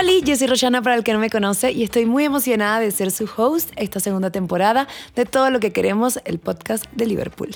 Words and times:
Hola, 0.00 0.12
yo 0.24 0.36
soy 0.36 0.46
Roshana 0.46 0.80
para 0.80 0.94
el 0.94 1.02
que 1.02 1.12
no 1.12 1.18
me 1.18 1.28
conoce 1.28 1.72
y 1.72 1.82
estoy 1.82 2.06
muy 2.06 2.24
emocionada 2.24 2.78
de 2.78 2.92
ser 2.92 3.10
su 3.10 3.28
host 3.36 3.72
esta 3.74 3.98
segunda 3.98 4.30
temporada 4.30 4.86
de 5.16 5.24
todo 5.24 5.50
lo 5.50 5.58
que 5.58 5.72
queremos, 5.72 6.20
el 6.24 6.38
podcast 6.38 6.84
de 6.92 7.06
Liverpool. 7.06 7.50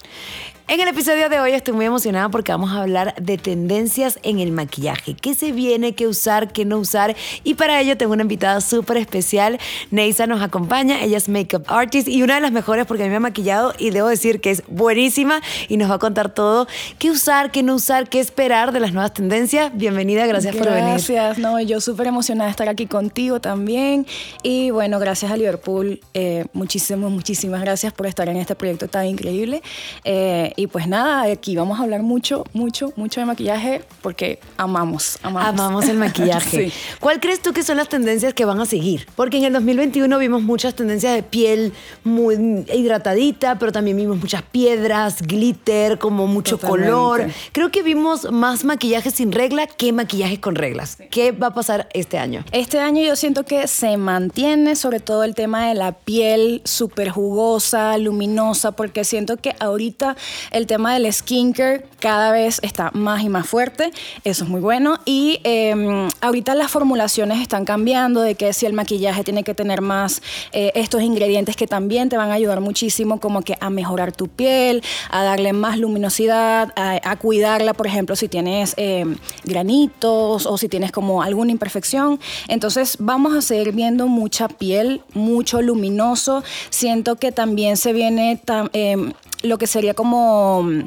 En 0.68 0.80
el 0.80 0.88
episodio 0.88 1.28
de 1.28 1.40
hoy 1.40 1.52
estoy 1.52 1.74
muy 1.74 1.84
emocionada 1.84 2.28
porque 2.28 2.52
vamos 2.52 2.70
a 2.70 2.82
hablar 2.82 3.14
de 3.20 3.36
tendencias 3.36 4.18
en 4.22 4.38
el 4.38 4.52
maquillaje. 4.52 5.14
¿Qué 5.14 5.34
se 5.34 5.50
viene? 5.50 5.94
¿Qué 5.94 6.06
usar? 6.06 6.52
¿Qué 6.52 6.64
no 6.64 6.78
usar? 6.78 7.16
Y 7.42 7.54
para 7.54 7.80
ello 7.80 7.96
tengo 7.96 8.12
una 8.12 8.22
invitada 8.22 8.60
súper 8.60 8.96
especial. 8.96 9.58
Neisa 9.90 10.26
nos 10.26 10.40
acompaña. 10.40 11.02
Ella 11.02 11.18
es 11.18 11.28
makeup 11.28 11.64
artist 11.66 12.06
y 12.06 12.22
una 12.22 12.36
de 12.36 12.40
las 12.40 12.52
mejores 12.52 12.86
porque 12.86 13.02
a 13.02 13.06
mí 13.06 13.10
me 13.10 13.16
ha 13.16 13.20
maquillado 13.20 13.74
y 13.76 13.90
debo 13.90 14.08
decir 14.08 14.40
que 14.40 14.50
es 14.50 14.62
buenísima 14.68 15.42
y 15.68 15.76
nos 15.76 15.90
va 15.90 15.96
a 15.96 15.98
contar 15.98 16.32
todo. 16.32 16.68
¿Qué 16.98 17.10
usar? 17.10 17.50
¿Qué 17.50 17.62
no 17.62 17.74
usar? 17.74 18.08
¿Qué 18.08 18.20
esperar 18.20 18.72
de 18.72 18.80
las 18.80 18.92
nuevas 18.92 19.12
tendencias? 19.12 19.72
Bienvenida, 19.74 20.26
gracias, 20.26 20.54
por 20.54 20.70
venir. 20.70 20.84
Gracias, 20.84 21.38
no, 21.38 21.60
yo 21.60 21.80
súper 21.80 22.06
emocionada 22.06 22.46
de 22.46 22.52
estar 22.52 22.68
aquí 22.68 22.86
contigo 22.86 23.40
también. 23.40 24.06
Y 24.42 24.70
bueno, 24.70 25.00
gracias 25.00 25.32
a 25.32 25.36
Liverpool. 25.36 26.00
Eh, 26.14 26.46
muchísimas, 26.52 27.10
muchísimas 27.10 27.60
gracias 27.60 27.92
por 27.92 28.06
estar 28.06 28.28
en 28.28 28.36
este 28.36 28.54
proyecto 28.54 28.88
tan 28.88 29.06
increíble. 29.06 29.60
Eh, 30.04 30.51
y 30.56 30.66
pues 30.66 30.86
nada, 30.88 31.22
aquí 31.22 31.56
vamos 31.56 31.78
a 31.80 31.82
hablar 31.82 32.02
mucho, 32.02 32.44
mucho, 32.52 32.92
mucho 32.96 33.20
de 33.20 33.26
maquillaje 33.26 33.84
porque 34.00 34.38
amamos, 34.56 35.18
amamos. 35.22 35.48
Amamos 35.48 35.88
el 35.88 35.98
maquillaje. 35.98 36.70
sí. 36.70 36.72
¿Cuál 37.00 37.20
crees 37.20 37.40
tú 37.40 37.52
que 37.52 37.62
son 37.62 37.76
las 37.76 37.88
tendencias 37.88 38.34
que 38.34 38.44
van 38.44 38.60
a 38.60 38.66
seguir? 38.66 39.06
Porque 39.16 39.38
en 39.38 39.44
el 39.44 39.52
2021 39.52 40.18
vimos 40.18 40.42
muchas 40.42 40.74
tendencias 40.74 41.14
de 41.14 41.22
piel 41.22 41.72
muy 42.04 42.64
hidratadita, 42.72 43.58
pero 43.58 43.72
también 43.72 43.96
vimos 43.96 44.18
muchas 44.18 44.42
piedras, 44.42 45.22
glitter, 45.22 45.98
como 45.98 46.26
mucho 46.26 46.58
color. 46.58 47.26
Creo 47.52 47.70
que 47.70 47.82
vimos 47.82 48.30
más 48.30 48.64
maquillaje 48.64 49.10
sin 49.10 49.32
regla 49.32 49.66
que 49.66 49.92
maquillaje 49.92 50.40
con 50.40 50.54
reglas. 50.54 50.98
¿Qué 51.10 51.32
va 51.32 51.48
a 51.48 51.54
pasar 51.54 51.88
este 51.92 52.18
año? 52.18 52.44
Este 52.52 52.78
año 52.78 53.02
yo 53.02 53.16
siento 53.16 53.44
que 53.44 53.66
se 53.68 53.96
mantiene 53.96 54.76
sobre 54.76 55.00
todo 55.00 55.24
el 55.24 55.34
tema 55.34 55.68
de 55.68 55.74
la 55.74 55.92
piel 55.92 56.62
súper 56.64 57.10
jugosa, 57.10 57.96
luminosa, 57.98 58.72
porque 58.72 59.04
siento 59.04 59.36
que 59.36 59.54
ahorita 59.60 60.16
el 60.50 60.66
tema 60.66 60.94
del 60.94 61.12
skincare 61.12 61.86
cada 61.98 62.32
vez 62.32 62.58
está 62.62 62.90
más 62.92 63.22
y 63.22 63.28
más 63.28 63.46
fuerte, 63.46 63.90
eso 64.24 64.44
es 64.44 64.50
muy 64.50 64.60
bueno. 64.60 64.98
Y 65.04 65.40
em, 65.44 66.08
ahorita 66.20 66.54
las 66.54 66.70
formulaciones 66.70 67.40
están 67.40 67.64
cambiando 67.64 68.20
de 68.20 68.34
que 68.34 68.52
si 68.52 68.66
el 68.66 68.72
maquillaje 68.72 69.24
tiene 69.24 69.44
que 69.44 69.54
tener 69.54 69.80
más 69.80 70.22
eh, 70.52 70.72
estos 70.74 71.02
ingredientes 71.02 71.56
que 71.56 71.66
también 71.66 72.08
te 72.08 72.16
van 72.16 72.30
a 72.30 72.34
ayudar 72.34 72.60
muchísimo 72.60 73.20
como 73.20 73.42
que 73.42 73.56
a 73.60 73.70
mejorar 73.70 74.12
tu 74.12 74.28
piel, 74.28 74.82
a 75.10 75.22
darle 75.22 75.52
más 75.52 75.78
luminosidad, 75.78 76.72
a, 76.76 77.16
cuidarla, 77.16 77.74
por 77.74 77.86
ejemplo, 77.86 78.16
si 78.16 78.28
tienes 78.28 78.74
em, 78.76 79.16
granitos 79.44 80.46
o 80.46 80.58
si 80.58 80.68
tienes 80.68 80.92
como 80.92 81.22
alguna 81.22 81.52
imperfección. 81.52 82.18
Entonces 82.48 82.96
vamos 82.98 83.34
a 83.34 83.42
seguir 83.42 83.72
viendo 83.72 84.08
mucha 84.08 84.48
piel, 84.48 85.02
mucho 85.14 85.62
luminoso. 85.62 86.42
Siento 86.70 87.16
que 87.16 87.32
también 87.32 87.76
se 87.76 87.92
viene... 87.92 88.40
Em, 88.72 89.12
lo 89.42 89.58
que 89.58 89.66
sería 89.66 89.94
como 89.94 90.62
mm, 90.62 90.86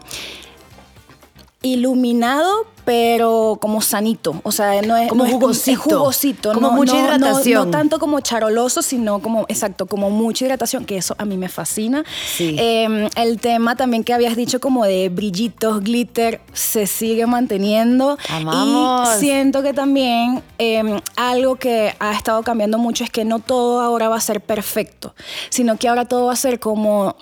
iluminado, 1.61 2.67
pero 2.85 3.57
como 3.59 3.81
sanito. 3.81 4.39
O 4.43 4.51
sea, 4.51 4.81
no 4.83 4.95
es 4.95 5.09
como 5.09 5.25
jugosito. 5.25 5.81
jugosito. 5.81 6.53
Como 6.53 6.71
mucha 6.71 6.97
hidratación. 6.97 7.65
No, 7.65 7.71
tanto 7.71 7.99
como 7.99 8.19
charoloso, 8.19 8.81
sino 8.81 9.19
como, 9.21 9.45
exacto, 9.49 9.87
como 9.87 10.11
mucha 10.11 10.45
hidratación, 10.45 10.85
que 10.85 10.97
eso 10.97 11.15
a 11.17 11.25
mí 11.25 11.35
me 11.35 11.49
fascina. 11.49 12.05
Em, 12.39 13.09
el 13.15 13.39
tema 13.39 13.75
también 13.75 14.03
que 14.03 14.13
habías 14.13 14.35
dicho 14.35 14.59
como 14.59 14.85
de 14.85 15.09
brillitos, 15.09 15.81
glitter, 15.83 16.39
se 16.53 16.85
sigue 16.85 17.25
manteniendo. 17.25 18.17
Amamos. 18.29 19.15
Y 19.15 19.19
siento 19.19 19.63
que 19.63 19.73
también 19.73 20.43
em, 20.59 20.99
algo 21.15 21.55
que 21.55 21.95
ha 21.99 22.13
estado 22.13 22.43
cambiando 22.43 22.77
mucho 22.77 23.03
es 23.03 23.09
que 23.09 23.25
no 23.25 23.39
todo 23.39 23.81
ahora 23.81 24.09
va 24.09 24.17
a 24.17 24.21
ser 24.21 24.41
perfecto, 24.41 25.15
sino 25.49 25.77
que 25.77 25.87
ahora 25.87 26.05
todo 26.05 26.27
va 26.27 26.33
a 26.33 26.37
ser 26.37 26.59
como 26.59 27.15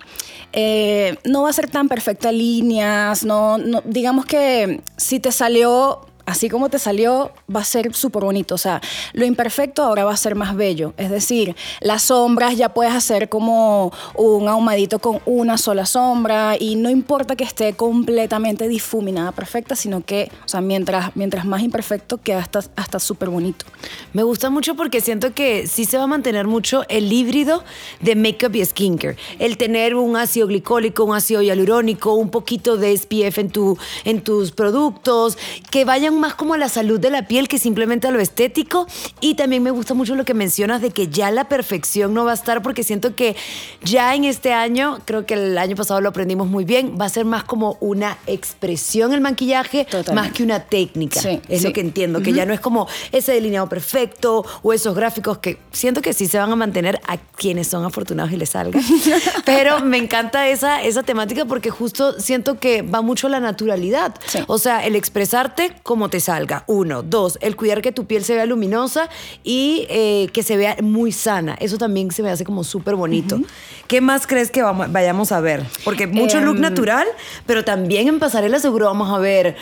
eh, 0.56 1.16
no 1.24 1.42
va 1.42 1.50
a 1.50 1.52
ser 1.52 1.68
tan 1.68 1.88
perfecta 1.88 2.30
líneas, 2.30 3.24
no, 3.24 3.58
no, 3.58 3.82
digamos 3.84 4.24
que 4.24 4.80
si 4.96 5.18
te 5.18 5.32
salió 5.54 6.00
así 6.26 6.48
como 6.48 6.68
te 6.68 6.78
salió, 6.78 7.32
va 7.54 7.60
a 7.60 7.64
ser 7.64 7.94
súper 7.94 8.24
bonito. 8.24 8.54
O 8.54 8.58
sea, 8.58 8.80
lo 9.12 9.24
imperfecto 9.24 9.82
ahora 9.82 10.04
va 10.04 10.12
a 10.12 10.16
ser 10.16 10.34
más 10.34 10.56
bello. 10.56 10.94
Es 10.96 11.10
decir, 11.10 11.54
las 11.80 12.04
sombras 12.04 12.56
ya 12.56 12.70
puedes 12.70 12.92
hacer 12.92 13.28
como 13.28 13.92
un 14.14 14.48
ahumadito 14.48 14.98
con 14.98 15.20
una 15.26 15.58
sola 15.58 15.86
sombra 15.86 16.56
y 16.58 16.76
no 16.76 16.90
importa 16.90 17.36
que 17.36 17.44
esté 17.44 17.74
completamente 17.74 18.68
difuminada 18.68 19.32
perfecta, 19.32 19.76
sino 19.76 20.04
que, 20.04 20.30
o 20.44 20.48
sea, 20.48 20.60
mientras, 20.60 21.14
mientras 21.16 21.44
más 21.44 21.62
imperfecto 21.62 22.18
queda 22.18 22.38
hasta, 22.38 22.60
hasta 22.76 22.98
súper 22.98 23.30
bonito. 23.30 23.66
Me 24.12 24.22
gusta 24.22 24.50
mucho 24.50 24.74
porque 24.74 25.00
siento 25.00 25.34
que 25.34 25.66
sí 25.66 25.84
se 25.84 25.98
va 25.98 26.04
a 26.04 26.08
mantener 26.08 26.46
mucho 26.46 26.84
el 26.88 27.12
híbrido 27.12 27.64
de 28.00 28.16
makeup 28.16 28.54
y 28.56 28.64
skincare. 28.64 29.16
El 29.38 29.56
tener 29.56 29.94
un 29.94 30.16
ácido 30.16 30.46
glicólico, 30.46 31.04
un 31.04 31.14
ácido 31.14 31.42
hialurónico, 31.42 32.14
un 32.14 32.30
poquito 32.30 32.76
de 32.76 32.96
SPF 32.96 33.38
en, 33.38 33.50
tu, 33.50 33.78
en 34.04 34.22
tus 34.22 34.52
productos, 34.52 35.36
que 35.70 35.84
vayan 35.84 36.13
más 36.18 36.34
como 36.34 36.56
la 36.56 36.68
salud 36.68 37.00
de 37.00 37.10
la 37.10 37.26
piel 37.26 37.48
que 37.48 37.58
simplemente 37.58 38.08
a 38.08 38.10
lo 38.10 38.20
estético. 38.20 38.86
Y 39.20 39.34
también 39.34 39.62
me 39.62 39.70
gusta 39.70 39.94
mucho 39.94 40.14
lo 40.14 40.24
que 40.24 40.34
mencionas 40.34 40.80
de 40.82 40.90
que 40.90 41.08
ya 41.08 41.30
la 41.30 41.48
perfección 41.48 42.14
no 42.14 42.24
va 42.24 42.32
a 42.32 42.34
estar 42.34 42.62
porque 42.62 42.82
siento 42.82 43.14
que 43.14 43.36
ya 43.82 44.14
en 44.14 44.24
este 44.24 44.52
año, 44.52 45.00
creo 45.04 45.26
que 45.26 45.34
el 45.34 45.58
año 45.58 45.76
pasado 45.76 46.00
lo 46.00 46.08
aprendimos 46.08 46.48
muy 46.48 46.64
bien, 46.64 46.96
va 47.00 47.06
a 47.06 47.08
ser 47.08 47.24
más 47.24 47.44
como 47.44 47.76
una 47.80 48.18
expresión 48.26 49.12
el 49.12 49.20
maquillaje 49.20 49.86
más 50.12 50.32
que 50.32 50.42
una 50.42 50.60
técnica. 50.60 51.20
es 51.48 51.64
lo 51.64 51.72
que 51.72 51.80
entiendo, 51.80 52.22
que 52.22 52.32
ya 52.32 52.46
no 52.46 52.52
es 52.52 52.60
como 52.60 52.88
ese 53.12 53.32
delineado 53.32 53.68
perfecto 53.68 54.44
o 54.62 54.72
esos 54.72 54.94
gráficos 54.94 55.38
que 55.38 55.58
siento 55.72 56.02
que 56.02 56.12
sí 56.12 56.26
se 56.26 56.38
van 56.38 56.50
a 56.50 56.56
mantener 56.56 57.00
a 57.06 57.16
quienes 57.16 57.68
son 57.68 57.84
afortunados 57.84 58.32
y 58.32 58.36
les 58.36 58.50
salga. 58.50 58.80
Pero 59.44 59.80
me 59.80 59.98
encanta 59.98 60.48
esa, 60.48 60.82
esa 60.82 61.02
temática 61.02 61.44
porque 61.44 61.70
justo 61.70 62.18
siento 62.20 62.58
que 62.58 62.82
va 62.82 63.02
mucho 63.02 63.28
la 63.28 63.40
naturalidad. 63.40 64.14
O 64.46 64.58
sea, 64.58 64.84
el 64.84 64.96
expresarte 64.96 65.74
como 65.82 66.03
te 66.08 66.20
salga. 66.20 66.64
Uno. 66.66 67.02
Dos, 67.02 67.38
el 67.40 67.56
cuidar 67.56 67.82
que 67.82 67.92
tu 67.92 68.06
piel 68.06 68.24
se 68.24 68.34
vea 68.34 68.46
luminosa 68.46 69.08
y 69.42 69.86
eh, 69.88 70.28
que 70.32 70.42
se 70.42 70.56
vea 70.56 70.76
muy 70.82 71.12
sana. 71.12 71.56
Eso 71.60 71.78
también 71.78 72.10
se 72.10 72.22
me 72.22 72.30
hace 72.30 72.44
como 72.44 72.64
súper 72.64 72.96
bonito. 72.96 73.40
¿Qué 73.86 74.00
más 74.00 74.26
crees 74.26 74.50
que 74.50 74.62
vamos, 74.62 74.90
vayamos 74.92 75.32
a 75.32 75.40
ver? 75.40 75.64
Porque 75.84 76.06
mucho 76.06 76.40
look 76.40 76.56
em, 76.56 76.62
natural, 76.62 77.06
pero 77.46 77.64
también 77.64 78.08
en 78.08 78.18
pasarela 78.18 78.58
seguro 78.58 78.86
vamos 78.86 79.10
a 79.10 79.18
ver 79.18 79.56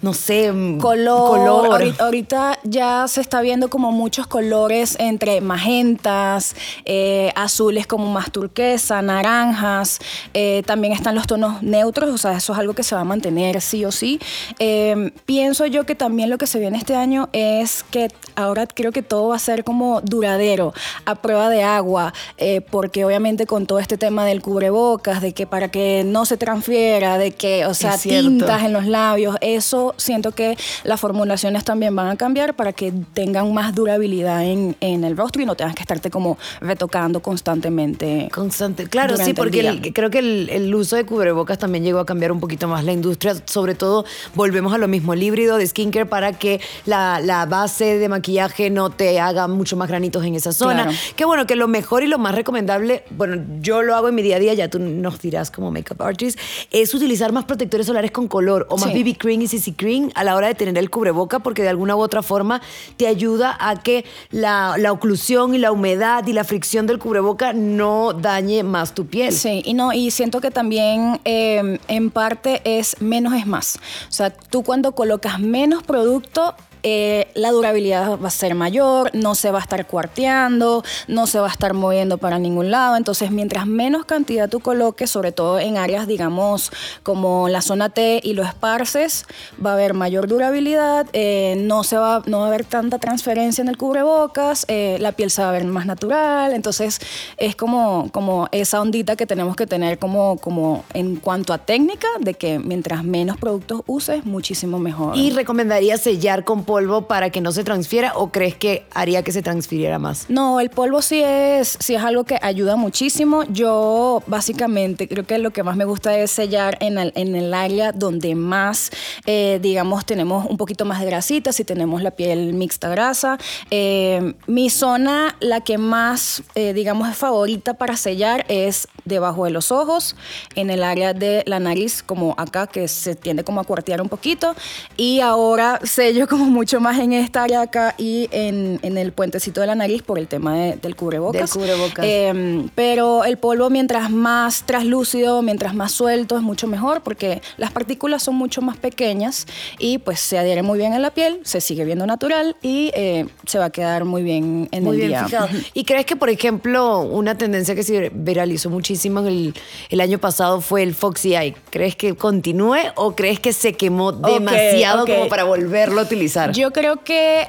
no 0.00 0.14
sé, 0.14 0.52
mm, 0.52 0.78
color. 0.78 1.94
Ahorita, 1.98 2.58
ya 2.62 3.06
se 3.08 3.20
está 3.20 3.40
viendo 3.40 3.68
como 3.68 3.90
muchos 3.90 4.26
colores 4.26 4.96
entre 5.00 5.40
magentas, 5.40 6.54
eh, 6.84 7.32
azules 7.34 7.86
como 7.86 8.06
más 8.10 8.30
turquesa, 8.30 9.02
naranjas. 9.02 9.98
Eh, 10.34 10.62
también 10.66 10.92
están 10.92 11.14
los 11.14 11.26
tonos 11.26 11.62
neutros, 11.62 12.10
o 12.10 12.18
sea, 12.18 12.36
eso 12.36 12.52
es 12.52 12.58
algo 12.58 12.74
que 12.74 12.84
se 12.84 12.94
va 12.94 13.00
a 13.00 13.04
mantener 13.04 13.60
sí 13.60 13.84
o 13.84 13.90
sí. 13.90 14.20
Em, 14.58 15.10
pienso 15.26 15.66
yo 15.66 15.84
que 15.84 15.94
también 15.94 16.30
lo 16.30 16.38
que 16.38 16.46
se 16.46 16.60
viene 16.60 16.78
este 16.78 16.94
año 16.94 17.28
es 17.32 17.84
que 17.90 18.08
ahora 18.36 18.66
creo 18.66 18.92
que 18.92 19.02
todo 19.02 19.28
va 19.28 19.36
a 19.36 19.40
ser 19.40 19.64
como 19.64 20.00
duradero, 20.02 20.74
a 21.06 21.16
prueba 21.16 21.50
de 21.50 21.64
agua, 21.64 22.12
eh, 22.36 22.60
porque 22.60 23.04
obviamente 23.04 23.46
con 23.46 23.66
todo 23.66 23.80
este 23.80 23.98
tema 23.98 24.24
del 24.24 24.42
cubrebocas, 24.42 25.20
de 25.22 25.32
que 25.32 25.46
para 25.46 25.70
que 25.70 26.04
no 26.04 26.24
se 26.24 26.36
transfiera, 26.36 27.18
de 27.18 27.32
que, 27.32 27.66
o 27.66 27.74
sea, 27.74 27.98
tintas 27.98 28.62
en 28.62 28.72
los 28.72 28.86
labios, 28.86 29.36
eso 29.40 29.87
siento 29.96 30.32
que 30.32 30.56
las 30.84 31.00
formulaciones 31.00 31.64
también 31.64 31.94
van 31.94 32.08
a 32.08 32.16
cambiar 32.16 32.54
para 32.54 32.72
que 32.72 32.92
tengan 33.14 33.52
más 33.52 33.74
durabilidad 33.74 34.44
en, 34.44 34.76
el 34.80 35.16
rostro 35.16 35.42
y 35.42 35.46
no 35.46 35.54
tengas 35.54 35.74
que 35.74 35.82
estarte 35.82 36.10
como 36.10 36.38
retocando 36.60 37.20
constantemente. 37.20 38.28
Constante, 38.32 38.86
claro, 38.88 39.16
sí, 39.16 39.34
porque 39.34 39.92
creo 39.94 40.10
que 40.10 40.18
el, 40.18 40.74
uso 40.74 40.96
de 40.96 41.04
cubrebocas 41.04 41.58
también 41.58 41.84
llegó 41.84 41.98
a 41.98 42.06
cambiar 42.06 42.32
un 42.32 42.40
poquito 42.40 42.68
más 42.68 42.84
la 42.84 42.92
industria, 42.92 43.34
sobre 43.44 43.74
todo 43.74 44.04
volvemos 44.34 44.72
a 44.72 44.78
lo 44.78 44.88
mismo, 44.88 45.12
el 45.12 45.22
híbrido 45.22 45.56
de 45.56 45.66
skincare 45.66 46.06
para 46.06 46.32
que 46.32 46.60
la, 46.86 47.46
base 47.48 47.98
de 47.98 48.08
maquillaje 48.08 48.70
no 48.70 48.90
te 48.90 49.20
haga 49.20 49.48
mucho 49.48 49.76
más 49.76 49.88
granitos 49.88 50.24
en 50.24 50.34
esa 50.34 50.52
zona. 50.52 50.90
Que 51.16 51.24
bueno, 51.24 51.46
que 51.46 51.56
lo 51.56 51.68
mejor 51.68 52.02
y 52.02 52.06
lo 52.06 52.18
más 52.18 52.34
recomendable, 52.34 53.04
bueno, 53.10 53.42
yo 53.60 53.82
lo 53.82 53.94
hago 53.94 54.08
en 54.08 54.14
mi 54.14 54.22
día 54.22 54.36
a 54.36 54.38
día, 54.38 54.54
ya 54.54 54.68
tú 54.68 54.78
nos 54.78 55.20
dirás 55.20 55.50
como 55.50 55.70
makeup 55.70 56.02
artist, 56.02 56.38
es 56.70 56.94
utilizar 56.94 57.32
más 57.32 57.44
protectores 57.44 57.86
solares 57.86 58.10
con 58.10 58.28
color 58.28 58.66
o 58.70 58.76
más 58.78 58.92
BB 58.92 59.16
cream 59.16 59.42
y 59.42 59.48
CC 59.48 59.74
cream 59.78 60.10
a 60.14 60.24
la 60.24 60.36
hora 60.36 60.48
de 60.48 60.54
tener 60.54 60.76
el 60.76 60.90
cubreboca 60.90 61.38
porque 61.38 61.62
de 61.62 61.70
alguna 61.70 61.96
u 61.96 62.00
otra 62.00 62.22
forma 62.22 62.60
te 62.98 63.06
ayuda 63.06 63.56
a 63.58 63.76
que 63.76 64.04
la, 64.30 64.76
oclusión 64.92 65.54
y 65.54 65.58
la 65.58 65.72
humedad 65.72 66.26
y 66.26 66.34
la 66.34 66.44
fricción 66.44 66.86
del 66.86 66.98
cubreboca 66.98 67.54
no 67.54 68.12
dañe 68.12 68.62
más 68.62 68.94
tu 68.94 69.06
piel. 69.06 69.32
Sí, 69.32 69.62
y 69.64 69.72
no, 69.72 69.94
y 69.94 70.10
siento 70.10 70.42
que 70.42 70.50
también 70.50 71.20
em, 71.24 71.78
en 71.88 72.10
parte 72.10 72.60
es 72.64 73.00
menos 73.00 73.32
es 73.32 73.46
más. 73.46 73.78
O 74.08 74.12
sea, 74.12 74.28
tú 74.30 74.62
cuando 74.62 74.92
colocas 74.92 75.40
menos 75.40 75.82
producto 75.82 76.54
eh, 76.82 77.28
la 77.34 77.50
durabilidad 77.50 78.18
va 78.18 78.28
a 78.28 78.30
ser 78.30 78.54
mayor, 78.54 79.10
no 79.14 79.34
se 79.34 79.50
va 79.50 79.58
a 79.58 79.62
estar 79.62 79.86
cuarteando, 79.86 80.82
no 81.06 81.26
se 81.26 81.40
va 81.40 81.48
a 81.48 81.50
estar 81.50 81.74
moviendo 81.74 82.18
para 82.18 82.38
ningún 82.38 82.70
lado. 82.70 82.96
Entonces, 82.96 83.30
mientras 83.30 83.66
menos 83.66 84.04
cantidad 84.04 84.48
tú 84.48 84.60
coloques, 84.60 85.10
sobre 85.10 85.32
todo 85.32 85.58
en 85.58 85.76
áreas, 85.76 86.06
digamos, 86.06 86.70
como 87.02 87.48
la 87.48 87.62
zona 87.62 87.88
T 87.88 88.20
y 88.22 88.34
lo 88.34 88.42
esparces, 88.42 89.26
va 89.64 89.70
a 89.70 89.74
haber 89.74 89.94
mayor 89.94 90.28
durabilidad, 90.28 91.06
eh, 91.12 91.56
no, 91.58 91.84
se 91.84 91.96
va, 91.96 92.22
no 92.26 92.40
va 92.40 92.44
a 92.44 92.48
haber 92.48 92.64
tanta 92.64 92.98
transferencia 92.98 93.62
en 93.62 93.68
el 93.68 93.76
cubrebocas, 93.76 94.64
eh, 94.68 94.98
la 95.00 95.12
piel 95.12 95.30
se 95.30 95.42
va 95.42 95.50
a 95.50 95.52
ver 95.52 95.64
más 95.64 95.86
natural. 95.86 96.52
Entonces, 96.52 97.00
es 97.36 97.56
como, 97.56 98.10
como 98.12 98.48
esa 98.52 98.80
ondita 98.80 99.16
que 99.16 99.26
tenemos 99.26 99.56
que 99.56 99.66
tener 99.66 99.98
como, 99.98 100.36
como 100.38 100.84
en 100.94 101.16
cuanto 101.16 101.52
a 101.52 101.58
técnica, 101.58 102.08
de 102.20 102.34
que 102.34 102.58
mientras 102.58 103.04
menos 103.04 103.36
productos 103.36 103.82
uses, 103.86 104.24
muchísimo 104.24 104.78
mejor. 104.78 105.16
¿Y 105.16 105.30
recomendaría 105.30 105.96
sellar 105.96 106.44
con 106.44 106.64
polvo 106.68 107.06
para 107.06 107.30
que 107.30 107.40
no 107.40 107.50
se 107.50 107.64
transfiera 107.64 108.12
o 108.14 108.30
crees 108.30 108.54
que 108.54 108.84
haría 108.92 109.22
que 109.22 109.32
se 109.32 109.40
transfiriera 109.40 109.98
más? 109.98 110.26
No, 110.28 110.60
el 110.60 110.68
polvo 110.68 111.00
sí 111.00 111.22
es, 111.24 111.78
sí 111.80 111.94
es 111.94 112.02
algo 112.02 112.24
que 112.24 112.38
ayuda 112.42 112.76
muchísimo. 112.76 113.44
Yo 113.44 114.22
básicamente 114.26 115.08
creo 115.08 115.24
que 115.24 115.38
lo 115.38 115.50
que 115.50 115.62
más 115.62 115.76
me 115.76 115.86
gusta 115.86 116.18
es 116.18 116.30
sellar 116.30 116.76
en 116.80 116.98
el, 116.98 117.12
en 117.14 117.34
el 117.34 117.54
área 117.54 117.92
donde 117.92 118.34
más, 118.34 118.90
eh, 119.24 119.58
digamos, 119.62 120.04
tenemos 120.04 120.44
un 120.44 120.58
poquito 120.58 120.84
más 120.84 121.00
de 121.00 121.06
grasita, 121.06 121.52
si 121.52 121.64
tenemos 121.64 122.02
la 122.02 122.10
piel 122.10 122.52
mixta 122.52 122.90
grasa. 122.90 123.38
Eh, 123.70 124.34
mi 124.46 124.68
zona, 124.68 125.36
la 125.40 125.62
que 125.62 125.78
más, 125.78 126.42
eh, 126.54 126.74
digamos, 126.74 127.08
es 127.08 127.16
favorita 127.16 127.74
para 127.74 127.96
sellar 127.96 128.44
es 128.48 128.88
debajo 129.06 129.46
de 129.46 129.52
los 129.52 129.72
ojos, 129.72 130.16
en 130.54 130.68
el 130.68 130.82
área 130.84 131.14
de 131.14 131.44
la 131.46 131.60
nariz, 131.60 132.02
como 132.02 132.34
acá, 132.36 132.66
que 132.66 132.88
se 132.88 133.14
tiende 133.14 133.42
como 133.42 133.60
a 133.60 133.64
cuartear 133.64 134.02
un 134.02 134.10
poquito. 134.10 134.54
Y 134.98 135.20
ahora 135.20 135.80
sello 135.82 136.28
como 136.28 136.57
mucho 136.58 136.80
más 136.80 136.98
en 136.98 137.12
esta 137.12 137.44
área 137.44 137.60
acá 137.60 137.94
y 137.98 138.28
en, 138.32 138.80
en 138.82 138.98
el 138.98 139.12
puentecito 139.12 139.60
de 139.60 139.68
la 139.68 139.76
nariz 139.76 140.02
por 140.02 140.18
el 140.18 140.26
tema 140.26 140.56
del 140.56 140.96
cubrebocas. 140.96 141.40
Del 141.40 141.50
cubrebocas. 141.50 142.04
Eh, 142.04 142.68
pero 142.74 143.22
el 143.24 143.38
polvo, 143.38 143.70
mientras 143.70 144.10
más 144.10 144.64
traslúcido, 144.66 145.40
mientras 145.40 145.72
más 145.72 145.92
suelto, 145.92 146.36
es 146.36 146.42
mucho 146.42 146.66
mejor 146.66 147.02
porque 147.02 147.42
las 147.58 147.70
partículas 147.70 148.24
son 148.24 148.34
mucho 148.34 148.60
más 148.60 148.76
pequeñas 148.76 149.46
y 149.78 149.98
pues 149.98 150.18
se 150.18 150.36
adhiere 150.36 150.64
muy 150.64 150.78
bien 150.78 150.94
en 150.94 151.02
la 151.02 151.12
piel, 151.12 151.38
se 151.44 151.60
sigue 151.60 151.84
viendo 151.84 152.06
natural 152.06 152.56
y 152.60 152.90
eh, 152.94 153.26
se 153.46 153.60
va 153.60 153.66
a 153.66 153.70
quedar 153.70 154.04
muy 154.04 154.24
bien 154.24 154.68
en 154.72 154.82
muy 154.82 154.96
el 154.96 155.06
bien 155.06 155.10
día. 155.10 155.24
fijado. 155.26 155.48
¿Y 155.74 155.84
crees 155.84 156.06
que, 156.06 156.16
por 156.16 156.28
ejemplo, 156.28 156.98
una 157.02 157.38
tendencia 157.38 157.76
que 157.76 157.84
se 157.84 158.10
viralizó 158.12 158.68
muchísimo 158.68 159.20
el, 159.20 159.54
el 159.90 160.00
año 160.00 160.18
pasado 160.18 160.60
fue 160.60 160.82
el 160.82 160.96
Foxy 160.96 161.36
Eye? 161.36 161.54
¿Crees 161.70 161.94
que 161.94 162.16
continúe 162.16 162.78
o 162.96 163.14
crees 163.14 163.38
que 163.38 163.52
se 163.52 163.74
quemó 163.74 164.10
demasiado 164.10 165.06
como 165.06 165.28
para 165.28 165.44
volverlo 165.44 166.00
a 166.00 166.02
utilizar? 166.02 166.47
Yo 166.52 166.72
creo 166.72 167.04
que 167.04 167.48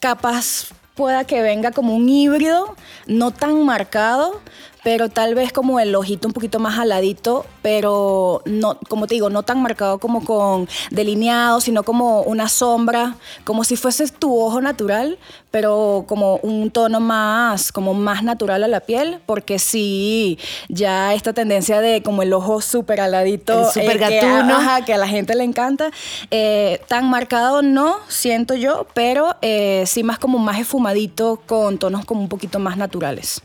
capaz 0.00 0.68
pueda 0.94 1.24
que 1.24 1.42
venga 1.42 1.70
como 1.70 1.94
un 1.94 2.08
híbrido, 2.08 2.74
no 3.06 3.30
tan 3.30 3.64
marcado, 3.64 4.40
pero 4.88 5.10
tal 5.10 5.34
vez 5.34 5.52
como 5.52 5.80
el 5.80 5.94
ojito 5.94 6.28
un 6.28 6.32
poquito 6.32 6.60
más 6.60 6.78
aladito, 6.78 7.44
pero 7.60 8.40
no, 8.46 8.78
como 8.88 9.06
te 9.06 9.16
digo, 9.16 9.28
no 9.28 9.42
tan 9.42 9.60
marcado 9.60 9.98
como 9.98 10.24
con 10.24 10.66
delineado, 10.90 11.60
sino 11.60 11.82
como 11.82 12.22
una 12.22 12.48
sombra, 12.48 13.16
como 13.44 13.64
si 13.64 13.76
fuese 13.76 14.08
tu 14.08 14.40
ojo 14.40 14.62
natural, 14.62 15.18
pero 15.50 16.06
como 16.08 16.36
un 16.36 16.70
tono 16.70 17.00
más, 17.00 17.70
como 17.70 17.92
más 17.92 18.22
natural 18.22 18.64
a 18.64 18.68
la 18.68 18.80
piel, 18.80 19.20
porque 19.26 19.58
sí, 19.58 20.38
ya 20.70 21.12
esta 21.12 21.34
tendencia 21.34 21.82
de 21.82 22.02
como 22.02 22.22
el 22.22 22.32
ojo 22.32 22.62
súper 22.62 23.02
aladito, 23.02 23.66
El 23.66 23.66
súper 23.66 23.98
que, 23.98 24.20
gatuno. 24.20 24.56
ajá, 24.56 24.86
que 24.86 24.94
a 24.94 24.96
la 24.96 25.06
gente 25.06 25.34
le 25.34 25.44
encanta, 25.44 25.90
eh, 26.30 26.80
tan 26.88 27.10
marcado 27.10 27.60
no, 27.60 27.98
siento 28.08 28.54
yo, 28.54 28.86
pero 28.94 29.36
eh, 29.42 29.84
sí 29.86 30.02
más 30.02 30.18
como 30.18 30.38
más 30.38 30.58
esfumadito, 30.58 31.42
con 31.44 31.76
tonos 31.76 32.06
como 32.06 32.22
un 32.22 32.28
poquito 32.30 32.58
más 32.58 32.78
naturales. 32.78 33.42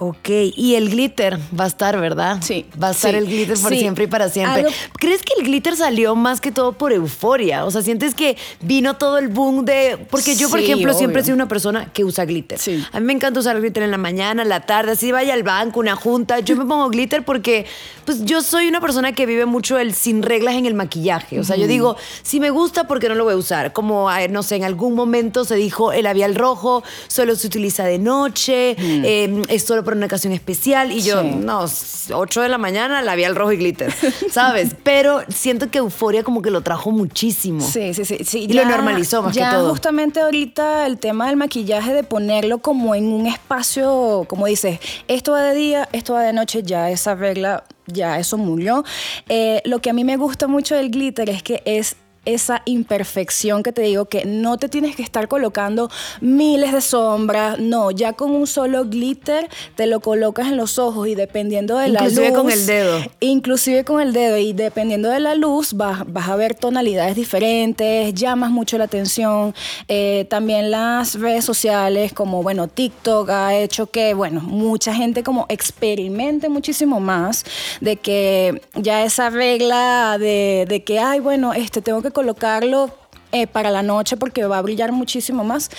Ok, 0.00 0.28
y 0.54 0.76
el 0.76 0.90
glitter 0.90 1.38
va 1.58 1.64
a 1.64 1.66
estar, 1.66 2.00
¿verdad? 2.00 2.38
Sí, 2.40 2.64
Va 2.80 2.88
a 2.88 2.90
estar 2.92 3.10
sí, 3.10 3.16
el 3.16 3.26
glitter 3.26 3.58
por 3.58 3.72
sí. 3.72 3.80
siempre 3.80 4.04
y 4.04 4.06
para 4.06 4.28
siempre. 4.28 4.60
Algo- 4.62 4.70
¿Crees 4.96 5.22
que 5.22 5.32
el 5.40 5.44
glitter 5.44 5.74
salió 5.76 6.14
más 6.14 6.40
que 6.40 6.52
todo 6.52 6.72
por 6.72 6.92
euforia? 6.92 7.64
O 7.64 7.70
sea, 7.72 7.82
¿sientes 7.82 8.14
que 8.14 8.36
vino 8.60 8.94
todo 8.96 9.18
el 9.18 9.26
boom 9.26 9.64
de...? 9.64 9.98
Porque 10.08 10.36
yo, 10.36 10.48
por 10.50 10.60
Sí, 10.60 10.66
ejemplo, 10.66 10.94
siempre 10.94 11.20
he 11.20 11.24
sido 11.24 11.34
una 11.34 11.48
persona 11.48 11.92
que 11.92 12.04
usa 12.04 12.24
glitter. 12.26 12.60
Sí. 12.60 12.84
A 12.92 13.00
mí 13.00 13.06
me 13.06 13.12
encanta 13.12 13.40
usar 13.40 13.58
glitter 13.60 13.82
en 13.82 13.90
la 13.90 13.98
mañana, 13.98 14.42
en 14.42 14.48
la 14.48 14.60
tarde, 14.66 14.92
así 14.92 15.10
vaya 15.10 15.34
al 15.34 15.42
banco, 15.42 15.80
una 15.80 15.96
junta. 15.96 16.38
Yo 16.38 16.54
me 16.54 16.64
pongo 16.64 16.88
glitter 16.90 17.24
porque, 17.24 17.66
pues, 18.04 18.24
yo 18.24 18.40
soy 18.40 18.68
una 18.68 18.80
persona 18.80 19.12
que 19.16 19.26
vive 19.26 19.46
mucho 19.46 19.78
el 19.78 19.94
sin 19.94 20.22
reglas 20.22 20.54
en 20.54 20.66
el 20.66 20.74
maquillaje. 20.74 21.40
O 21.40 21.44
sea, 21.44 21.56
yo 21.56 21.66
digo, 21.66 21.96
si 22.22 22.38
me 22.38 22.50
gusta, 22.50 22.86
¿por 22.86 23.00
qué 23.00 23.08
no 23.08 23.16
lo 23.16 23.24
voy 23.24 23.34
a 23.34 23.36
usar? 23.36 23.72
Como, 23.72 24.08
eh, 24.12 24.28
no 24.28 24.44
sé, 24.44 24.54
en 24.54 24.62
algún 24.62 24.94
momento 24.94 25.44
se 25.44 25.56
dijo 25.56 25.90
el 25.90 26.04
labial 26.04 26.36
rojo 26.36 26.84
solo 27.08 27.34
se 27.34 27.48
utiliza 27.48 27.84
de 27.84 27.98
noche, 27.98 28.76
eh, 28.78 29.42
es 29.48 29.64
solo 29.64 29.82
para 29.88 29.96
una 29.96 30.06
ocasión 30.06 30.32
especial. 30.32 30.92
Y 30.92 31.00
yo, 31.02 31.22
Sí. 31.22 31.30
no, 31.36 31.64
8 32.14 32.40
de 32.42 32.48
la 32.48 32.58
mañana, 32.58 33.02
labial 33.02 33.34
rojo 33.34 33.52
y 33.52 33.56
glitter, 33.56 33.92
¿sabes? 34.30 34.76
Pero 34.82 35.22
siento 35.28 35.70
que 35.70 35.78
Euforia 35.78 36.22
como 36.22 36.42
que 36.42 36.50
lo 36.50 36.60
trajo 36.62 36.90
muchísimo. 36.90 37.60
Sí, 37.60 37.94
sí, 37.94 38.04
sí. 38.04 38.18
sí. 38.24 38.46
Y 38.48 38.52
lo 38.52 38.64
normalizó 38.64 39.22
más 39.22 39.32
que 39.32 39.40
ya 39.40 39.52
todo. 39.52 39.70
justamente 39.70 40.20
ahorita 40.20 40.86
el 40.86 40.98
tema 40.98 41.26
del 41.28 41.36
maquillaje, 41.36 41.92
de 41.94 42.02
ponerlo 42.04 42.58
como 42.58 42.94
en 42.94 43.12
un 43.12 43.26
espacio, 43.26 44.24
como 44.28 44.46
dices, 44.46 44.78
esto 45.08 45.32
va 45.32 45.42
de 45.42 45.54
día, 45.54 45.88
esto 45.92 46.14
va 46.14 46.22
de 46.22 46.32
noche, 46.32 46.62
ya 46.62 46.90
esa 46.90 47.14
regla, 47.14 47.64
ya 47.86 48.18
eso 48.18 48.36
murió. 48.38 48.84
Eh, 49.28 49.62
lo 49.64 49.80
que 49.80 49.90
a 49.90 49.92
mí 49.92 50.04
me 50.04 50.16
gusta 50.16 50.46
mucho 50.46 50.74
del 50.74 50.90
glitter 50.90 51.30
es 51.30 51.42
que 51.42 51.62
es 51.64 51.96
esa 52.34 52.62
imperfección 52.64 53.62
que 53.62 53.72
te 53.72 53.82
digo 53.82 54.04
que 54.04 54.24
no 54.24 54.58
te 54.58 54.68
tienes 54.68 54.96
que 54.96 55.02
estar 55.02 55.28
colocando 55.28 55.90
miles 56.20 56.72
de 56.72 56.80
sombras, 56.80 57.58
no, 57.58 57.90
ya 57.90 58.12
con 58.12 58.30
un 58.30 58.46
solo 58.46 58.84
glitter 58.84 59.48
te 59.76 59.86
lo 59.86 60.00
colocas 60.00 60.48
en 60.48 60.56
los 60.56 60.78
ojos 60.78 61.08
y 61.08 61.14
dependiendo 61.14 61.78
de 61.78 61.88
la 61.88 62.00
luz, 62.00 62.12
Inclusive 62.12 62.32
con 62.34 62.50
el 62.50 62.66
dedo. 62.66 62.98
Inclusive 63.20 63.84
con 63.84 64.00
el 64.00 64.12
dedo 64.12 64.36
y 64.36 64.52
dependiendo 64.52 65.08
de 65.08 65.20
la 65.20 65.34
luz 65.34 65.72
vas, 65.72 66.02
vas 66.06 66.28
a 66.28 66.36
ver 66.36 66.54
tonalidades 66.54 67.16
diferentes, 67.16 68.14
llamas 68.14 68.50
mucho 68.50 68.78
la 68.78 68.84
atención. 68.84 69.54
Eh, 69.88 70.26
también 70.28 70.70
las 70.70 71.18
redes 71.18 71.44
sociales 71.44 72.12
como, 72.12 72.42
bueno, 72.42 72.68
TikTok 72.68 73.30
ha 73.30 73.54
hecho 73.54 73.86
que, 73.86 74.14
bueno, 74.14 74.40
mucha 74.40 74.94
gente 74.94 75.22
como 75.22 75.46
experimente 75.48 76.48
muchísimo 76.48 77.00
más 77.00 77.44
de 77.80 77.96
que 77.96 78.62
ya 78.74 79.04
esa 79.04 79.30
regla 79.30 80.16
de, 80.18 80.66
de 80.68 80.84
que, 80.84 80.98
ay, 80.98 81.20
bueno, 81.20 81.54
este 81.54 81.80
tengo 81.80 82.02
que 82.02 82.10
colocarlo 82.18 82.90
eh, 83.30 83.46
para 83.46 83.70
la 83.70 83.84
noche 83.84 84.16
porque 84.16 84.44
va 84.44 84.58
a 84.58 84.62
brillar 84.62 84.90
muchísimo 84.90 85.44
más. 85.44 85.70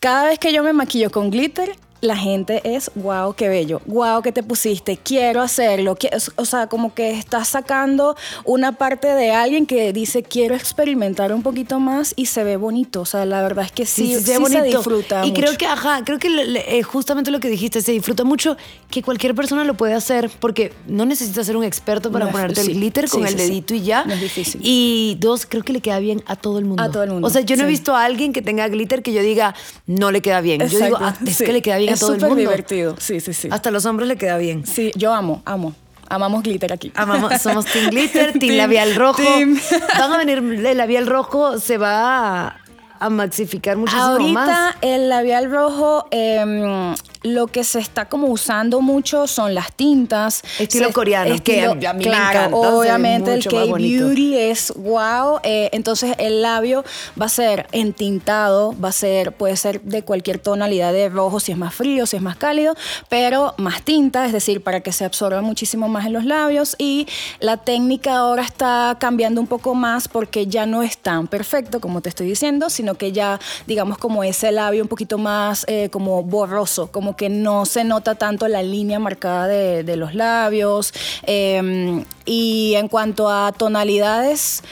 Cada 0.00 0.24
vez 0.24 0.40
que 0.40 0.52
yo 0.52 0.64
me 0.64 0.72
maquillo 0.72 1.12
con 1.12 1.30
glitter, 1.30 1.76
la 2.00 2.16
gente 2.16 2.60
es, 2.64 2.90
wow, 2.94 3.34
qué 3.34 3.48
bello, 3.48 3.80
wow, 3.86 4.22
que 4.22 4.32
te 4.32 4.42
pusiste, 4.42 4.96
quiero 4.96 5.42
hacerlo. 5.42 5.96
O 6.36 6.44
sea, 6.44 6.66
como 6.66 6.94
que 6.94 7.10
estás 7.12 7.48
sacando 7.48 8.16
una 8.44 8.72
parte 8.72 9.08
de 9.08 9.30
alguien 9.32 9.66
que 9.66 9.92
dice, 9.92 10.22
quiero 10.22 10.54
experimentar 10.54 11.32
un 11.32 11.42
poquito 11.42 11.78
más 11.80 12.14
y 12.16 12.26
se 12.26 12.42
ve 12.44 12.56
bonito. 12.56 13.02
O 13.02 13.04
sea, 13.04 13.24
la 13.26 13.42
verdad 13.42 13.64
es 13.66 13.72
que 13.72 13.84
sí, 13.86 14.14
se 14.14 14.38
ve 14.38 14.46
sí 14.46 14.52
se 14.52 14.62
disfruta. 14.62 15.26
Y 15.26 15.32
creo 15.32 15.56
que, 15.58 15.66
ajá, 15.66 16.02
creo 16.04 16.18
que 16.18 16.28
eh, 16.68 16.82
justamente 16.82 17.30
lo 17.30 17.40
que 17.40 17.48
dijiste, 17.48 17.82
se 17.82 17.92
disfruta 17.92 18.24
mucho 18.24 18.56
que 18.90 19.02
cualquier 19.02 19.34
persona 19.34 19.64
lo 19.64 19.74
puede 19.74 19.94
hacer 19.94 20.30
porque 20.40 20.72
no 20.86 21.04
necesitas 21.04 21.46
ser 21.46 21.56
un 21.56 21.64
experto 21.64 22.10
para 22.10 22.26
No 22.26 22.32
ponerte 22.32 22.62
sí, 22.62 22.70
el 22.72 22.76
glitter 22.78 23.08
con 23.08 23.20
sí, 23.26 23.32
el 23.34 23.38
sí, 23.38 23.44
sí. 23.44 23.50
dedito 23.50 23.74
y 23.74 23.82
ya. 23.82 24.04
No 24.04 24.14
es 24.14 24.20
difícil. 24.20 24.60
Y 24.64 25.16
dos, 25.20 25.44
creo 25.46 25.62
que 25.62 25.72
le 25.72 25.80
queda 25.80 25.98
bien 25.98 26.22
a 26.26 26.36
todo 26.36 26.58
el 26.58 26.64
mundo. 26.64 26.82
A 26.82 26.90
todo 26.90 27.02
el 27.02 27.10
mundo, 27.10 27.26
O 27.26 27.30
sea, 27.30 27.42
yo 27.42 27.56
no 27.56 27.64
he 27.64 27.66
sí. 27.66 27.70
visto 27.72 27.94
a 27.94 28.04
alguien 28.04 28.32
que 28.32 28.40
tenga 28.42 28.66
glitter 28.68 29.02
que 29.02 29.12
yo 29.12 29.22
diga, 29.22 29.54
no 29.86 30.10
le 30.10 30.22
queda 30.22 30.40
bien. 30.40 30.60
Yo 30.60 30.78
digo, 30.78 30.96
Exacto, 30.96 31.04
"Ah, 31.04 31.16
es 31.26 31.36
sí. 31.36 31.44
que 31.44 31.52
le 31.52 31.62
queda 31.62 31.76
bien 31.78 31.89
a 31.90 31.94
Es 31.94 32.00
todo 32.00 32.12
el 32.14 32.20
súper 32.20 32.28
mundo. 32.30 32.40
divertido, 32.40 32.96
sí, 32.98 33.20
sí, 33.20 33.32
sí. 33.32 33.48
Hasta 33.50 33.68
a 33.68 33.72
los 33.72 33.84
hombres 33.86 34.08
le 34.08 34.16
queda 34.16 34.36
bien. 34.38 34.66
Sí, 34.66 34.90
yo 34.96 35.12
amo, 35.14 35.42
amo. 35.44 35.74
Amamos 36.08 36.42
glitter 36.42 36.72
aquí. 36.72 36.90
Amamos, 36.96 37.32
somos 37.42 37.66
Team 37.66 37.90
Glitter, 37.90 38.32
Team, 38.32 38.40
Team- 38.40 38.56
Labial 38.56 38.94
Rojo. 38.96 39.22
team. 39.22 39.58
Van 39.98 40.12
a 40.12 40.18
venir, 40.24 40.38
el 40.66 40.76
labial 40.76 41.06
rojo 41.06 41.58
se 41.60 41.78
va 41.78 42.46
a, 42.48 42.56
a 42.98 43.10
maxificar 43.10 43.76
muchísimo 43.76 44.02
Ahorita 44.04 44.32
más. 44.32 44.74
el 44.82 45.08
labial 45.08 45.50
rojo, 45.50 46.06
em, 46.10 46.94
lo 47.22 47.48
que 47.48 47.64
se 47.64 47.78
está 47.80 48.08
como 48.08 48.28
usando 48.28 48.80
mucho 48.80 49.26
son 49.26 49.54
las 49.54 49.72
tintas. 49.74 50.42
Estilo 50.58 50.86
Se- 50.88 50.92
coreano, 50.92 51.34
que 51.42 51.62
a- 51.62 51.74
mí 51.74 52.04
me 52.04 52.10
claro, 52.10 52.38
encanta, 52.40 52.56
Obviamente 52.76 53.34
el. 53.34 53.44
K-Beauty 53.46 54.38
es 54.38 54.72
wow. 54.76 55.38
eh, 55.42 55.68
entonces 55.72 56.14
el 56.18 56.40
labio 56.42 56.84
va 57.20 57.26
a 57.26 57.28
ser 57.28 57.66
entintado, 57.72 58.74
va 58.82 58.88
a 58.88 58.92
ser, 58.92 59.32
puede 59.32 59.56
ser 59.56 59.82
de 59.82 60.02
cualquier 60.02 60.38
tonalidad 60.38 60.92
de 60.92 61.08
rojo, 61.08 61.40
si 61.40 61.52
es 61.52 61.58
más 61.58 61.74
frío, 61.74 62.06
si 62.06 62.16
es 62.16 62.22
más 62.22 62.36
cálido, 62.36 62.74
pero 63.08 63.54
más 63.58 63.82
tinta, 63.82 64.24
es 64.26 64.32
decir, 64.32 64.62
para 64.62 64.80
que 64.80 64.92
se 64.92 65.04
absorba 65.04 65.42
muchísimo 65.42 65.88
más 65.88 66.06
en 66.06 66.14
los 66.14 66.24
labios. 66.24 66.74
Y 66.78 67.06
la 67.40 67.58
técnica 67.58 68.16
ahora 68.16 68.42
está 68.42 68.96
cambiando 68.98 69.40
un 69.40 69.46
poco 69.46 69.74
más 69.74 70.08
porque 70.08 70.46
ya 70.46 70.64
no 70.66 70.82
es 70.82 70.96
tan 70.98 71.26
perfecto, 71.28 71.80
como 71.80 72.00
te 72.00 72.08
estoy 72.08 72.26
diciendo, 72.28 72.70
sino 72.70 72.94
que 72.94 73.12
ya, 73.12 73.38
digamos, 73.66 73.98
como 73.98 74.24
ese 74.24 74.50
labio 74.52 74.82
un 74.82 74.88
poquito 74.88 75.18
más 75.18 75.64
eh, 75.68 75.88
como 75.90 76.22
borroso, 76.22 76.90
como 76.90 77.09
que 77.16 77.28
no 77.28 77.66
se 77.66 77.84
nota 77.84 78.14
tanto 78.14 78.48
la 78.48 78.62
línea 78.62 78.98
marcada 78.98 79.46
de, 79.46 79.96
los 79.96 80.14
labios. 80.14 80.92
Eh, 81.24 82.04
y 82.24 82.74
en 82.76 82.88
cuanto 82.88 83.28
a 83.28 83.52
tonalidades, 83.52 84.62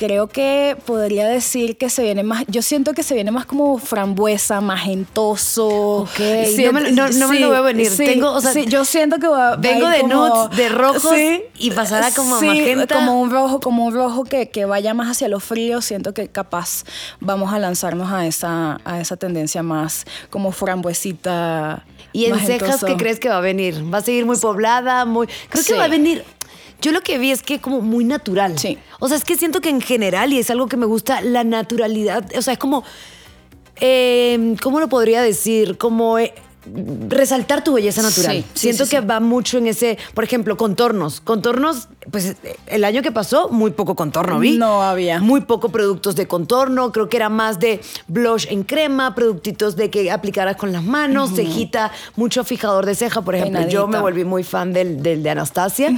creo 0.00 0.28
que 0.28 0.78
podría 0.86 1.28
decir 1.28 1.76
que 1.76 1.90
se 1.90 2.02
viene 2.02 2.22
más, 2.22 2.44
yo 2.48 2.62
siento 2.62 2.94
que 2.94 3.02
se 3.02 3.14
viene 3.14 3.30
más 3.30 3.44
como 3.44 3.76
frambuesa, 3.76 4.62
magentoso. 4.62 5.68
Ok, 5.68 6.18
no, 6.64 6.72
me, 6.72 6.90
no, 6.92 7.08
no 7.10 7.28
me 7.28 7.38
lo 7.38 7.50
veo 7.50 7.62
venir. 7.62 7.94
Tengo, 7.94 8.32
o 8.32 8.40
sea, 8.40 8.54
yo 8.64 8.86
siento 8.86 9.18
que 9.18 9.28
va, 9.28 9.56
vengo 9.56 9.86
de 9.88 10.00
como- 10.00 10.14
nudes, 10.46 10.56
de 10.56 10.68
rojos 10.70 11.14
y 11.58 11.70
pasará 11.72 12.10
como 12.12 12.40
Sí, 12.40 12.46
magenta. 12.46 12.94
como 12.94 13.20
un 13.20 13.30
rojo, 13.30 13.60
como 13.60 13.84
un 13.84 13.92
rojo 13.94 14.24
que, 14.24 14.48
que 14.48 14.64
vaya 14.64 14.94
más 14.94 15.08
hacia 15.10 15.28
lo 15.28 15.38
frío. 15.38 15.82
Siento 15.82 16.14
que 16.14 16.28
capaz 16.28 16.84
vamos 17.20 17.52
a 17.52 17.58
lanzarnos 17.58 18.10
a 18.10 18.26
esa, 18.26 18.80
a 18.86 19.00
esa 19.00 19.18
tendencia 19.18 19.62
más 19.62 20.06
como 20.30 20.50
frambuesita. 20.50 21.84
¿Y 22.12 22.24
en 22.24 22.40
cejas 22.40 22.82
qué 22.84 22.96
crees 22.96 23.20
que 23.20 23.28
va 23.28 23.36
a 23.36 23.40
venir? 23.40 23.84
¿Va 23.92 23.98
a 23.98 24.00
seguir 24.00 24.24
muy 24.24 24.38
poblada? 24.38 25.04
Muy... 25.04 25.26
Creo 25.50 25.62
Sí. 25.62 25.72
que 25.72 25.78
va 25.78 25.84
a 25.84 25.88
venir... 25.88 26.24
Yo 26.80 26.92
lo 26.92 27.00
que 27.02 27.18
vi 27.18 27.30
es 27.30 27.42
que 27.42 27.60
como 27.60 27.80
muy 27.80 28.04
natural. 28.04 28.58
Sí. 28.58 28.78
O 28.98 29.08
sea, 29.08 29.16
es 29.16 29.24
que 29.24 29.36
siento 29.36 29.60
que 29.60 29.68
en 29.68 29.80
general, 29.80 30.32
y 30.32 30.38
es 30.38 30.50
algo 30.50 30.66
que 30.66 30.76
me 30.76 30.86
gusta, 30.86 31.20
la 31.20 31.44
naturalidad, 31.44 32.24
o 32.36 32.42
sea, 32.42 32.54
es 32.54 32.58
como... 32.58 32.84
eh, 33.80 34.56
¿Cómo 34.62 34.80
lo 34.80 34.88
podría 34.88 35.22
decir? 35.22 35.76
Como... 35.78 36.18
eh, 36.18 36.32
resaltar 37.08 37.64
tu 37.64 37.72
belleza 37.72 38.02
natural. 38.02 38.36
Sí, 38.36 38.44
Siento 38.52 38.84
sí, 38.84 38.90
que 38.90 39.00
va 39.00 39.18
mucho 39.18 39.56
en 39.56 39.66
ese, 39.66 39.96
por 40.12 40.24
ejemplo, 40.24 40.58
contornos. 40.58 41.22
Contornos, 41.22 41.88
pues 42.10 42.36
el 42.66 42.84
año 42.84 43.02
que 43.02 43.12
pasó, 43.12 43.48
muy 43.48 43.70
poco 43.70 43.94
contorno 43.94 44.38
vi. 44.38 44.56
No 44.58 44.82
había. 44.82 45.20
Muy 45.20 45.42
poco 45.42 45.70
productos 45.70 46.16
de 46.16 46.26
contorno, 46.26 46.92
creo 46.92 47.08
que 47.08 47.16
era 47.16 47.28
más 47.28 47.58
de 47.58 47.80
blush 48.08 48.46
en 48.50 48.62
crema, 48.62 49.14
productitos 49.14 49.76
de 49.76 49.90
que 49.90 50.10
aplicaras 50.10 50.56
con 50.56 50.72
las 50.72 50.82
manos, 50.82 51.30
cejita, 51.34 51.92
mucho 52.16 52.44
fijador 52.44 52.86
de 52.86 52.94
ceja, 52.94 53.22
por 53.22 53.34
ejemplo. 53.34 53.68
Yo 53.68 53.86
me 53.86 54.00
volví 54.00 54.24
muy 54.24 54.42
fan 54.42 54.72
del, 54.72 55.02
del 55.02 55.22
de 55.22 55.30
Anastasia, 55.30 55.90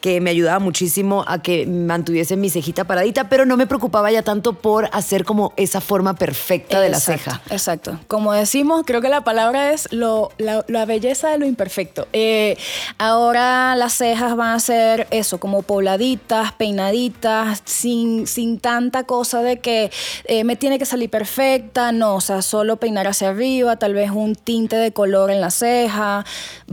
que 0.00 0.20
me 0.20 0.30
ayudaba 0.30 0.58
muchísimo 0.58 1.24
a 1.26 1.40
que 1.40 1.66
mantuviese 1.66 2.36
mi 2.36 2.50
cejita 2.50 2.84
paradita, 2.84 3.28
pero 3.28 3.46
no 3.46 3.56
me 3.56 3.66
preocupaba 3.66 4.10
ya 4.10 4.22
tanto 4.22 4.54
por 4.54 4.88
hacer 4.92 5.24
como 5.24 5.52
esa 5.56 5.80
forma 5.80 6.14
perfecta 6.14 6.80
de 6.80 6.88
la 6.88 7.00
ceja. 7.00 7.40
Exacto. 7.50 7.98
Como 8.08 8.32
decimos, 8.32 8.82
creo 8.86 9.00
que 9.00 9.08
la 9.08 9.22
palabra 9.22 9.72
es 9.72 9.92
lo, 9.92 10.30
la, 10.38 10.64
la 10.68 10.84
belleza 10.84 11.30
de 11.30 11.38
lo 11.38 11.46
imperfecto. 11.46 12.06
Eh, 12.12 12.56
ahora 12.98 13.76
las 13.76 13.94
cejas 13.94 14.36
van 14.36 14.50
a 14.54 14.60
ser 14.60 15.06
eso, 15.10 15.38
como 15.38 15.53
pobladitas, 15.62 16.52
peinaditas, 16.52 17.62
sin, 17.64 18.26
sin 18.26 18.58
tanta 18.58 19.04
cosa 19.04 19.42
de 19.42 19.58
que 19.60 19.90
eh, 20.26 20.44
me 20.44 20.56
tiene 20.56 20.78
que 20.78 20.86
salir 20.86 21.10
perfecta. 21.10 21.92
No, 21.92 22.16
o 22.16 22.20
sea, 22.20 22.42
solo 22.42 22.76
peinar 22.76 23.06
hacia 23.06 23.30
arriba, 23.30 23.76
tal 23.76 23.94
vez 23.94 24.10
un 24.10 24.34
tinte 24.34 24.76
de 24.76 24.92
color 24.92 25.30
en 25.30 25.40
la 25.40 25.50
ceja. 25.50 26.24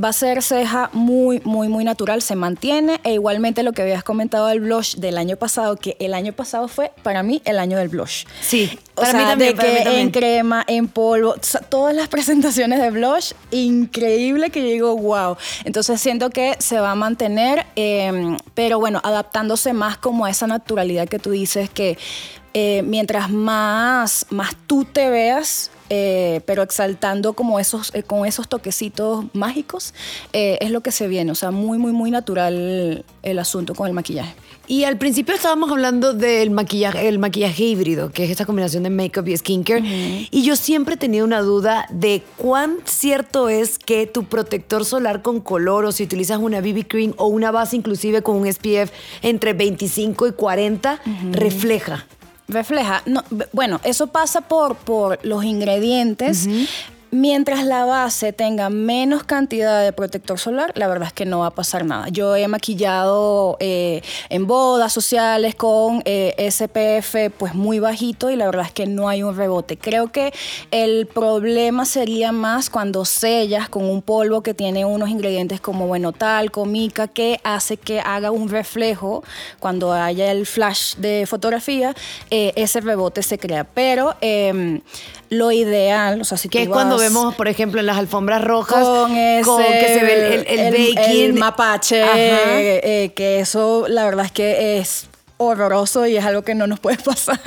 Va 0.01 0.09
a 0.09 0.13
ser 0.13 0.41
ceja 0.41 0.89
muy, 0.93 1.41
muy, 1.43 1.67
muy 1.67 1.83
natural, 1.83 2.21
se 2.21 2.35
mantiene. 2.35 3.00
E 3.03 3.13
igualmente 3.13 3.63
lo 3.63 3.73
que 3.73 3.81
habías 3.81 4.03
comentado 4.03 4.47
del 4.47 4.59
blush 4.61 4.95
del 4.95 5.17
año 5.17 5.38
pasado, 5.38 5.75
que 5.75 5.95
el 6.00 6.13
año 6.13 6.33
pasado 6.33 6.67
fue 6.67 6.91
para 7.03 7.23
mí 7.23 7.41
el 7.45 7.59
año 7.59 7.77
del 7.77 7.89
blush. 7.89 8.25
Sí, 8.41 8.77
O 8.95 9.01
para 9.01 9.11
sea, 9.11 9.19
mí 9.21 9.25
también, 9.27 9.50
de 9.51 9.55
para 9.55 9.69
mí 9.69 9.75
que 9.77 9.83
también. 9.83 10.05
en 10.07 10.11
crema, 10.11 10.63
en 10.67 10.88
polvo, 10.88 11.31
o 11.31 11.38
sea, 11.41 11.61
todas 11.61 11.95
las 11.95 12.07
presentaciones 12.09 12.79
de 12.81 12.89
blush, 12.91 13.33
increíble 13.51 14.50
que 14.50 14.61
yo 14.61 14.67
digo, 14.67 14.97
wow. 14.97 15.38
Entonces 15.65 16.00
siento 16.01 16.29
que 16.29 16.55
se 16.59 16.79
va 16.79 16.91
a 16.91 16.95
mantener, 16.95 17.65
eh, 17.75 18.38
pero 18.53 18.70
bueno, 18.79 19.01
adaptándose 19.03 19.73
más 19.73 19.97
como 19.97 20.25
a 20.25 20.29
esa 20.29 20.47
naturalidad 20.47 21.07
que 21.07 21.19
tú 21.19 21.31
dices, 21.31 21.69
que 21.69 21.97
eh, 22.53 22.83
mientras 22.83 23.29
más, 23.29 24.25
más 24.29 24.55
tú 24.67 24.85
te 24.85 25.09
veas, 25.09 25.71
eh, 25.93 26.39
pero 26.45 26.63
exaltando 26.63 27.33
como 27.33 27.60
esos, 27.60 27.93
eh, 27.93 28.01
con 28.01 28.25
esos 28.25 28.48
toquecitos 28.48 29.25
mágicos, 29.33 29.93
eh, 30.31 30.57
es 30.62 30.71
lo 30.71 30.79
que 30.79 30.93
se 30.93 31.10
viene. 31.10 31.33
O 31.33 31.36
sea, 31.36 31.51
muy, 31.51 31.77
muy, 31.77 31.91
muy 31.91 32.12
natural 32.12 33.03
el 33.24 33.39
asunto 33.39 33.75
con 33.75 33.88
el 33.88 33.93
maquillaje. 33.93 34.33
Y 34.67 34.86
al 34.86 34.98
principio 34.98 35.36
estábamos 35.36 35.69
hablando 35.69 36.13
del 36.13 36.50
maquillaje, 36.50 37.10
el 37.10 37.19
maquillaje 37.19 37.63
híbrido, 37.63 38.10
que 38.13 38.24
es 38.24 38.29
esta 38.29 38.45
combinación 38.45 38.83
de 38.83 38.89
makeup 38.89 39.27
y 39.27 39.36
skincare. 39.36 39.83
Y 40.31 40.43
yo 40.43 40.55
siempre 40.55 40.93
he 40.93 40.98
tenido 40.98 41.25
una 41.25 41.41
duda 41.41 41.88
de 41.89 42.24
cuán 42.38 42.77
cierto 42.86 43.50
es 43.50 43.77
que 43.77 44.07
tu 44.07 44.24
protector 44.24 44.86
solar 44.86 45.21
con 45.21 45.41
color, 45.41 45.83
o 45.83 45.91
si 45.91 46.03
utilizas 46.03 46.39
una 46.39 46.62
BB 46.62 46.88
cream 46.88 47.13
o 47.17 47.27
una 47.27 47.51
base 47.51 47.75
inclusive 47.75 48.21
con 48.21 48.38
un 48.38 48.48
SPF 48.50 48.93
entre 49.24 49.51
25 49.51 50.27
y 50.27 50.31
40, 50.31 51.01
refleja. 51.33 52.07
Refleja. 52.51 53.01
No, 53.05 53.24
bueno, 53.53 53.79
eso 53.84 54.08
pasa 54.08 54.41
por, 54.41 54.75
por 54.75 55.20
los 55.24 55.43
ingredientes. 55.43 56.48
Mientras 57.13 57.65
la 57.65 57.83
base 57.83 58.31
tenga 58.31 58.69
menos 58.69 59.25
cantidad 59.25 59.83
de 59.83 59.91
protector 59.91 60.39
solar, 60.39 60.71
la 60.75 60.87
verdad 60.87 61.07
es 61.07 61.13
que 61.13 61.25
no 61.25 61.39
va 61.39 61.47
a 61.47 61.51
pasar 61.51 61.83
nada. 61.83 62.07
Yo 62.07 62.37
he 62.37 62.47
maquillado 62.47 63.57
eh, 63.59 64.01
en 64.29 64.47
bodas 64.47 64.93
sociales 64.93 65.53
con 65.53 66.01
eh, 66.05 66.49
SPF 66.49 67.35
pues 67.37 67.53
muy 67.53 67.79
bajito 67.79 68.29
y 68.29 68.37
la 68.37 68.45
verdad 68.45 68.67
es 68.67 68.71
que 68.71 68.85
no 68.85 69.09
hay 69.09 69.23
un 69.23 69.35
rebote. 69.35 69.77
Creo 69.77 70.09
que 70.09 70.33
el 70.71 71.05
problema 71.05 71.83
sería 71.83 72.31
más 72.31 72.69
cuando 72.69 73.03
sellas 73.03 73.67
con 73.67 73.83
un 73.83 74.01
polvo 74.01 74.41
que 74.41 74.53
tiene 74.53 74.85
unos 74.85 75.09
ingredientes 75.09 75.59
como 75.59 75.87
bueno 75.87 76.13
talco, 76.13 76.63
mica, 76.63 77.09
que 77.09 77.41
hace 77.43 77.75
que 77.75 77.99
haga 77.99 78.31
un 78.31 78.47
reflejo 78.47 79.21
cuando 79.59 79.91
haya 79.91 80.31
el 80.31 80.45
flash 80.45 80.95
de 80.95 81.25
fotografía, 81.27 81.93
eh, 82.29 82.53
ese 82.55 82.79
rebote 82.79 83.21
se 83.21 83.37
crea. 83.37 83.65
Pero 83.65 84.15
eh, 84.21 84.79
lo 85.31 85.49
ideal, 85.53 86.19
o 86.19 86.25
sea, 86.25 86.37
si 86.37 86.49
Que 86.49 86.59
tú 86.59 86.63
es 86.63 86.69
cuando 86.69 86.97
vas 86.97 87.00
vemos, 87.01 87.36
por 87.36 87.48
ejemplo, 87.48 87.79
en 87.79 87.86
las 87.86 87.98
alfombras 87.98 88.43
rojas, 88.43 88.84
con 88.86 89.15
ese 89.15 89.43
con 89.43 89.62
que 89.63 89.88
se 89.88 90.03
ve 90.05 90.36
el, 90.36 90.48
el, 90.48 90.60
el 90.75 90.96
baking. 90.96 91.25
el 91.25 91.34
mapache, 91.34 92.03
Ajá. 92.03 92.15
eh, 92.62 93.12
que 93.15 93.39
eso 93.39 93.86
la 93.88 94.05
verdad 94.05 94.25
es 94.25 94.31
que 94.31 94.77
es 94.79 95.08
horroroso 95.45 96.05
y 96.07 96.17
es 96.17 96.25
algo 96.25 96.41
que 96.43 96.55
no 96.55 96.67
nos 96.67 96.79
puede 96.79 96.98
pasar. 97.03 97.39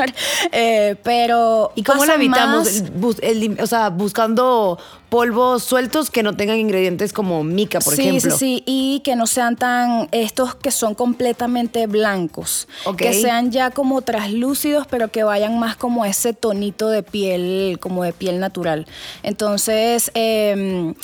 Eh, 0.52 0.96
pero 1.02 1.72
¿Y 1.74 1.82
cómo 1.82 2.00
pasa 2.00 2.14
evitamos? 2.14 2.90
bus- 2.92 3.18
el- 3.22 3.58
o 3.60 3.66
sea, 3.66 3.90
buscando 3.90 4.78
polvos 5.08 5.62
sueltos 5.62 6.10
que 6.10 6.24
no 6.24 6.34
tengan 6.36 6.58
ingredientes 6.58 7.12
como 7.12 7.44
mica, 7.44 7.78
por 7.78 7.94
sí, 7.94 8.02
ejemplo. 8.02 8.32
Sí, 8.32 8.36
sí, 8.36 8.62
y 8.66 9.00
que 9.04 9.14
no 9.14 9.26
sean 9.28 9.54
tan 9.56 10.08
estos 10.10 10.56
que 10.56 10.72
son 10.72 10.94
completamente 10.96 11.86
blancos, 11.86 12.66
Ok. 12.84 12.96
que 12.96 13.12
sean 13.14 13.52
ya 13.52 13.70
como 13.70 14.02
traslúcidos, 14.02 14.88
pero 14.88 15.12
que 15.12 15.22
vayan 15.22 15.58
más 15.60 15.76
como 15.76 16.04
ese 16.04 16.32
tonito 16.32 16.88
de 16.88 17.04
piel, 17.04 17.78
como 17.80 18.02
de 18.02 18.12
piel 18.12 18.40
natural. 18.40 18.86
Entonces, 19.22 20.10
em, 20.14 20.94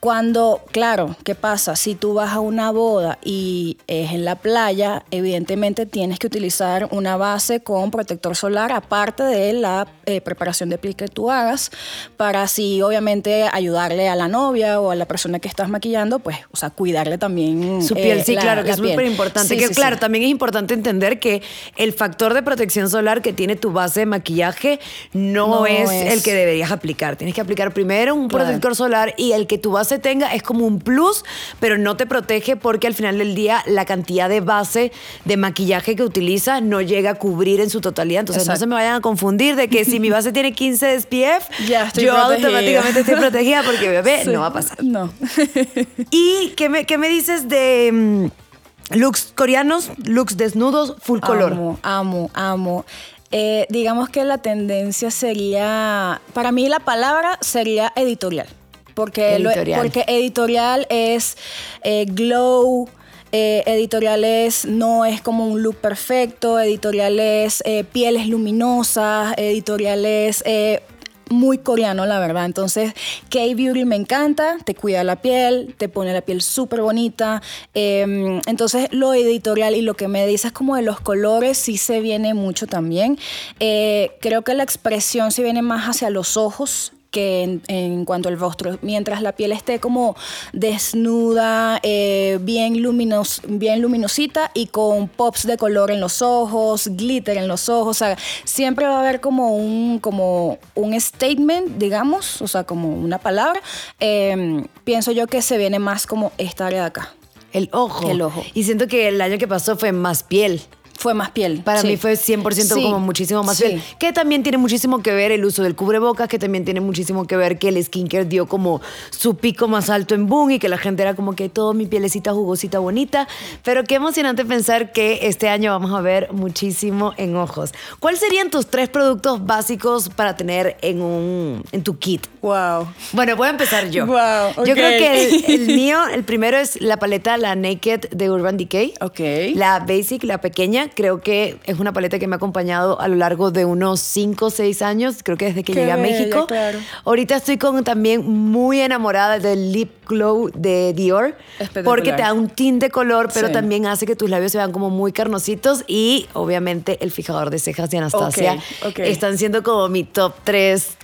cuando, 0.00 0.62
claro, 0.72 1.14
¿qué 1.24 1.34
pasa? 1.34 1.76
Si 1.76 1.94
tú 1.94 2.14
vas 2.14 2.32
a 2.32 2.40
una 2.40 2.70
boda 2.70 3.18
y 3.22 3.76
es 3.86 4.12
en 4.12 4.24
la 4.24 4.36
playa, 4.36 5.04
evidentemente 5.10 5.84
tienes 5.84 6.18
que 6.18 6.26
utilizar 6.26 6.88
una 6.90 7.18
base 7.18 7.60
con 7.60 7.90
protector 7.90 8.34
solar, 8.34 8.72
aparte 8.72 9.22
de 9.24 9.52
la 9.52 9.86
eh, 10.06 10.22
preparación 10.22 10.70
de 10.70 10.78
piel 10.78 10.96
que 10.96 11.08
tú 11.08 11.30
hagas, 11.30 11.70
para 12.16 12.40
así, 12.42 12.80
obviamente, 12.80 13.44
ayudarle 13.52 14.08
a 14.08 14.16
la 14.16 14.26
novia 14.26 14.80
o 14.80 14.90
a 14.90 14.94
la 14.94 15.04
persona 15.04 15.38
que 15.38 15.48
estás 15.48 15.68
maquillando, 15.68 16.18
pues, 16.20 16.38
o 16.50 16.56
sea, 16.56 16.70
cuidarle 16.70 17.18
también 17.18 17.82
Su 17.82 17.92
piel, 17.94 18.20
eh, 18.20 18.24
sí, 18.24 18.34
la- 18.36 18.40
claro, 18.40 18.64
que 18.64 18.70
es 18.70 18.80
piel. 18.80 18.92
súper 18.92 19.04
importante. 19.06 19.48
Sí, 19.50 19.58
que 19.58 19.68
sí, 19.68 19.74
claro, 19.74 19.96
sí. 19.96 20.00
también 20.00 20.24
es 20.24 20.30
importante 20.30 20.72
entender 20.72 21.20
que 21.20 21.42
el 21.76 21.92
factor 21.92 22.32
de 22.32 22.42
protección 22.42 22.88
solar 22.88 23.20
que 23.20 23.34
tiene 23.34 23.54
tu 23.54 23.70
base 23.70 24.00
de 24.00 24.06
maquillaje 24.06 24.80
no, 25.12 25.48
No 25.48 25.66
es, 25.66 25.90
es- 25.90 26.12
el 26.14 26.22
que 26.22 26.32
deberías 26.32 26.70
aplicar. 26.70 27.16
Tienes 27.16 27.34
que 27.34 27.42
aplicar 27.42 27.74
primero 27.74 28.14
un 28.14 28.28
Claro. 28.28 28.46
protector 28.46 28.74
solar 28.74 29.12
y 29.18 29.32
el 29.32 29.46
que 29.46 29.58
tu 29.58 29.72
base 29.72 29.89
tenga 29.98 30.32
es 30.34 30.42
como 30.42 30.66
un 30.66 30.78
plus, 30.78 31.24
pero 31.58 31.76
no 31.78 31.96
te 31.96 32.06
protege 32.06 32.56
porque 32.56 32.86
al 32.86 32.94
final 32.94 33.18
del 33.18 33.34
día 33.34 33.62
la 33.66 33.84
cantidad 33.84 34.28
de 34.28 34.40
base 34.40 34.92
de 35.24 35.36
maquillaje 35.36 35.96
que 35.96 36.02
utiliza 36.02 36.60
no 36.60 36.80
llega 36.80 37.10
a 37.10 37.14
cubrir 37.14 37.60
en 37.60 37.70
su 37.70 37.80
totalidad. 37.80 38.20
Entonces 38.20 38.46
no 38.46 38.56
se 38.56 38.66
me 38.66 38.74
vayan 38.74 38.96
a 38.96 39.00
confundir 39.00 39.56
de 39.56 39.68
que 39.68 39.84
si 39.84 40.00
mi 40.00 40.10
base 40.10 40.32
tiene 40.32 40.52
15 40.52 40.86
de 40.86 41.00
SPF, 41.00 41.48
Ya 41.68 41.86
estoy 41.86 42.04
yo 42.04 42.14
protegida. 42.14 42.46
automáticamente 42.48 43.00
estoy 43.00 43.16
protegida 43.16 43.62
porque 43.62 43.88
bebé 43.88 44.20
Sí. 44.24 44.30
no 44.30 44.40
va 44.40 44.46
a 44.46 44.52
pasar. 44.52 44.82
No. 44.82 45.12
¿Y 46.10 46.50
qué 46.56 46.68
me, 46.68 46.84
qué 46.86 46.98
me 46.98 47.08
dices 47.08 47.48
de 47.48 47.90
mm, 47.92 48.96
looks 48.98 49.32
coreanos, 49.34 49.90
looks 50.04 50.36
desnudos, 50.36 50.96
full 51.00 51.20
color? 51.20 51.52
Amo, 51.52 51.78
amo, 51.82 52.30
amo. 52.34 52.84
Eh, 53.32 53.66
digamos 53.70 54.08
que 54.08 54.24
la 54.24 54.38
tendencia 54.38 55.10
sería, 55.12 56.20
para 56.32 56.50
mí 56.50 56.68
la 56.68 56.80
palabra 56.80 57.38
sería 57.40 57.92
editorial. 57.94 58.48
Porque, 58.94 59.38
lo- 59.38 59.50
Editorial. 59.50 59.80
porque 59.80 60.04
editorial 60.08 60.86
es 60.90 61.36
eh, 61.82 62.06
glow. 62.08 62.88
eh, 63.32 63.62
editorial 63.66 64.24
es, 64.24 64.64
no 64.64 65.04
es 65.04 65.20
como 65.20 65.46
un 65.46 65.62
look 65.62 65.76
perfecto, 65.76 66.58
editorial 66.58 67.20
es 67.20 67.62
eh, 67.64 67.84
pieles 67.84 68.26
luminosas, 68.26 69.34
editorial 69.36 70.04
es 70.04 70.42
eh, 70.46 70.82
muy 71.28 71.58
coreano, 71.58 72.06
la 72.06 72.18
verdad. 72.18 72.44
Entonces, 72.44 72.92
K-Beauty 73.28 73.84
me 73.84 73.94
encanta, 73.94 74.56
te 74.64 74.74
cuida 74.74 75.04
la 75.04 75.14
piel, 75.22 75.76
te 75.78 75.88
pone 75.88 76.12
la 76.12 76.22
piel 76.22 76.42
súper 76.42 76.80
bonita. 76.82 77.40
Eh, 77.72 78.40
entonces, 78.48 78.88
lo 78.90 79.14
editorial 79.14 79.76
y 79.76 79.82
lo 79.82 79.94
que 79.94 80.08
me 80.08 80.26
dices 80.26 80.50
como 80.50 80.74
de 80.74 80.82
los 80.82 81.00
colores 81.00 81.56
sí 81.56 81.76
se 81.76 82.00
viene 82.00 82.34
mucho 82.34 82.66
también. 82.66 83.16
Eh, 83.60 84.10
creo 84.20 84.42
que 84.42 84.54
la 84.54 84.64
expresión 84.64 85.30
se 85.30 85.44
viene 85.44 85.62
más 85.62 85.84
hacia 85.88 86.10
los 86.10 86.36
ojos. 86.36 86.92
Que 87.10 87.42
en, 87.42 87.62
en 87.68 88.04
cuanto 88.04 88.28
al 88.28 88.38
rostro. 88.38 88.78
Mientras 88.82 89.22
la 89.22 89.32
piel 89.32 89.52
esté 89.52 89.80
como 89.80 90.16
desnuda, 90.52 91.80
eh, 91.82 92.38
bien, 92.40 92.82
luminos, 92.82 93.42
bien 93.46 93.82
luminosita 93.82 94.50
y 94.54 94.66
con 94.66 95.08
pops 95.08 95.46
de 95.46 95.56
color 95.56 95.90
en 95.90 96.00
los 96.00 96.22
ojos, 96.22 96.88
glitter 96.88 97.36
en 97.36 97.48
los 97.48 97.68
ojos. 97.68 97.96
O 97.96 97.98
sea, 97.98 98.16
siempre 98.44 98.86
va 98.86 98.96
a 98.96 99.00
haber 99.00 99.20
como 99.20 99.56
un, 99.56 99.98
como 99.98 100.58
un 100.74 100.98
statement, 101.00 101.78
digamos, 101.78 102.40
o 102.42 102.48
sea, 102.48 102.64
como 102.64 102.88
una 102.88 103.18
palabra. 103.18 103.60
Eh, 103.98 104.64
pienso 104.84 105.12
yo 105.12 105.26
que 105.26 105.42
se 105.42 105.58
viene 105.58 105.78
más 105.78 106.06
como 106.06 106.32
esta 106.38 106.66
área 106.66 106.80
de 106.80 106.86
acá. 106.86 107.14
El 107.52 107.68
ojo. 107.72 108.08
El 108.08 108.22
ojo. 108.22 108.44
Y 108.54 108.62
siento 108.64 108.86
que 108.86 109.08
el 109.08 109.20
año 109.20 109.38
que 109.38 109.48
pasó 109.48 109.76
fue 109.76 109.92
más 109.92 110.22
piel. 110.22 110.62
Fue 111.00 111.14
más 111.14 111.30
piel. 111.30 111.62
Para 111.64 111.80
sí. 111.80 111.86
mí 111.86 111.96
fue 111.96 112.12
100% 112.12 112.52
Sí, 112.52 112.82
como 112.82 113.00
muchísimo 113.00 113.42
más 113.42 113.56
sí. 113.56 113.64
piel. 113.64 113.82
Que 113.98 114.12
también 114.12 114.42
tiene 114.42 114.58
muchísimo 114.58 115.02
que 115.02 115.12
ver 115.14 115.32
el 115.32 115.42
uso 115.46 115.62
del 115.62 115.74
cubrebocas, 115.74 116.28
que 116.28 116.38
también 116.38 116.66
tiene 116.66 116.80
muchísimo 116.82 117.26
que 117.26 117.36
ver 117.36 117.58
que 117.58 117.68
el 117.70 117.82
skincare 117.82 118.26
dio 118.26 118.46
como 118.46 118.82
su 119.08 119.36
pico 119.36 119.66
más 119.66 119.88
alto 119.88 120.14
en 120.14 120.26
boom 120.26 120.50
y 120.50 120.58
que 120.58 120.68
la 120.68 120.76
gente 120.76 121.02
era 121.02 121.14
como 121.14 121.34
que 121.34 121.48
todo 121.48 121.72
mi 121.72 121.86
pielecita 121.86 122.32
jugosita 122.34 122.80
bonita. 122.80 123.26
Pero 123.64 123.82
qué 123.84 123.94
emocionante 123.94 124.44
pensar 124.44 124.92
que 124.92 125.20
este 125.22 125.48
año 125.48 125.70
vamos 125.72 125.92
a 125.98 126.02
ver 126.02 126.30
muchísimo 126.32 127.14
en 127.16 127.34
ojos. 127.34 127.72
¿Cuáles 127.98 128.20
serían 128.20 128.50
tus 128.50 128.66
tres 128.66 128.90
productos 128.90 129.46
básicos 129.46 130.10
para 130.10 130.36
tener 130.36 130.76
en, 130.82 131.00
un, 131.00 131.64
en 131.72 131.82
tu 131.82 131.98
kit? 131.98 132.26
Wow. 132.42 132.86
Bueno, 133.12 133.36
voy 133.36 133.46
a 133.46 133.50
empezar 133.52 133.88
yo. 133.88 134.06
Guau, 134.06 134.52
Yo 134.56 134.60
ok. 134.60 134.66
creo 134.72 134.98
que 134.98 135.24
el, 135.24 135.44
el 135.46 135.66
mío, 135.76 135.98
el 136.12 136.24
primero 136.24 136.58
es 136.58 136.78
la 136.82 136.98
paleta, 136.98 137.38
la 137.38 137.54
Naked 137.54 138.10
de 138.10 138.30
Urban 138.30 138.58
Decay. 138.58 138.92
Ok. 139.00 139.20
La 139.54 139.78
Basic, 139.80 140.24
la 140.24 140.42
pequeña, 140.42 140.89
creo 140.94 141.20
que 141.20 141.58
es 141.64 141.78
una 141.78 141.92
paleta 141.92 142.18
que 142.18 142.26
me 142.26 142.34
ha 142.34 142.38
acompañado 142.38 143.00
a 143.00 143.08
lo 143.08 143.16
largo 143.16 143.50
de 143.50 143.64
unos 143.64 144.00
5 144.00 144.46
o 144.46 144.50
6 144.50 144.82
años, 144.82 145.16
creo 145.22 145.36
que 145.36 145.46
desde 145.46 145.62
que 145.64 145.72
Qué 145.72 145.80
llegué 145.80 145.92
a 145.92 145.96
México. 145.96 146.46
claro. 146.46 146.78
Ahorita 147.04 147.36
estoy 147.36 147.58
con, 147.58 147.82
también 147.84 148.26
muy 148.28 148.80
enamorada 148.80 149.38
del 149.38 149.72
Lip 149.72 149.90
Glow 150.08 150.50
de 150.54 150.92
Dior, 150.94 151.36
porque 151.84 152.12
te 152.12 152.22
da 152.22 152.32
un 152.32 152.48
tinte 152.48 152.86
de 152.86 152.90
color, 152.90 153.30
pero 153.32 153.48
Sí. 153.48 153.52
también 153.52 153.86
hace 153.86 154.06
que 154.06 154.16
tus 154.16 154.28
labios 154.30 154.52
se 154.52 154.58
vean 154.58 154.72
como 154.72 154.90
muy 154.90 155.12
carnositos 155.12 155.84
y 155.86 156.26
obviamente 156.32 156.98
el 157.02 157.10
fijador 157.10 157.50
de 157.50 157.58
cejas 157.58 157.90
de 157.90 157.98
Anastasia 157.98 158.58
están 158.96 159.38
siendo 159.38 159.62
como 159.62 159.88
mi 159.88 160.04
top 160.04 160.34
3. 160.44 160.96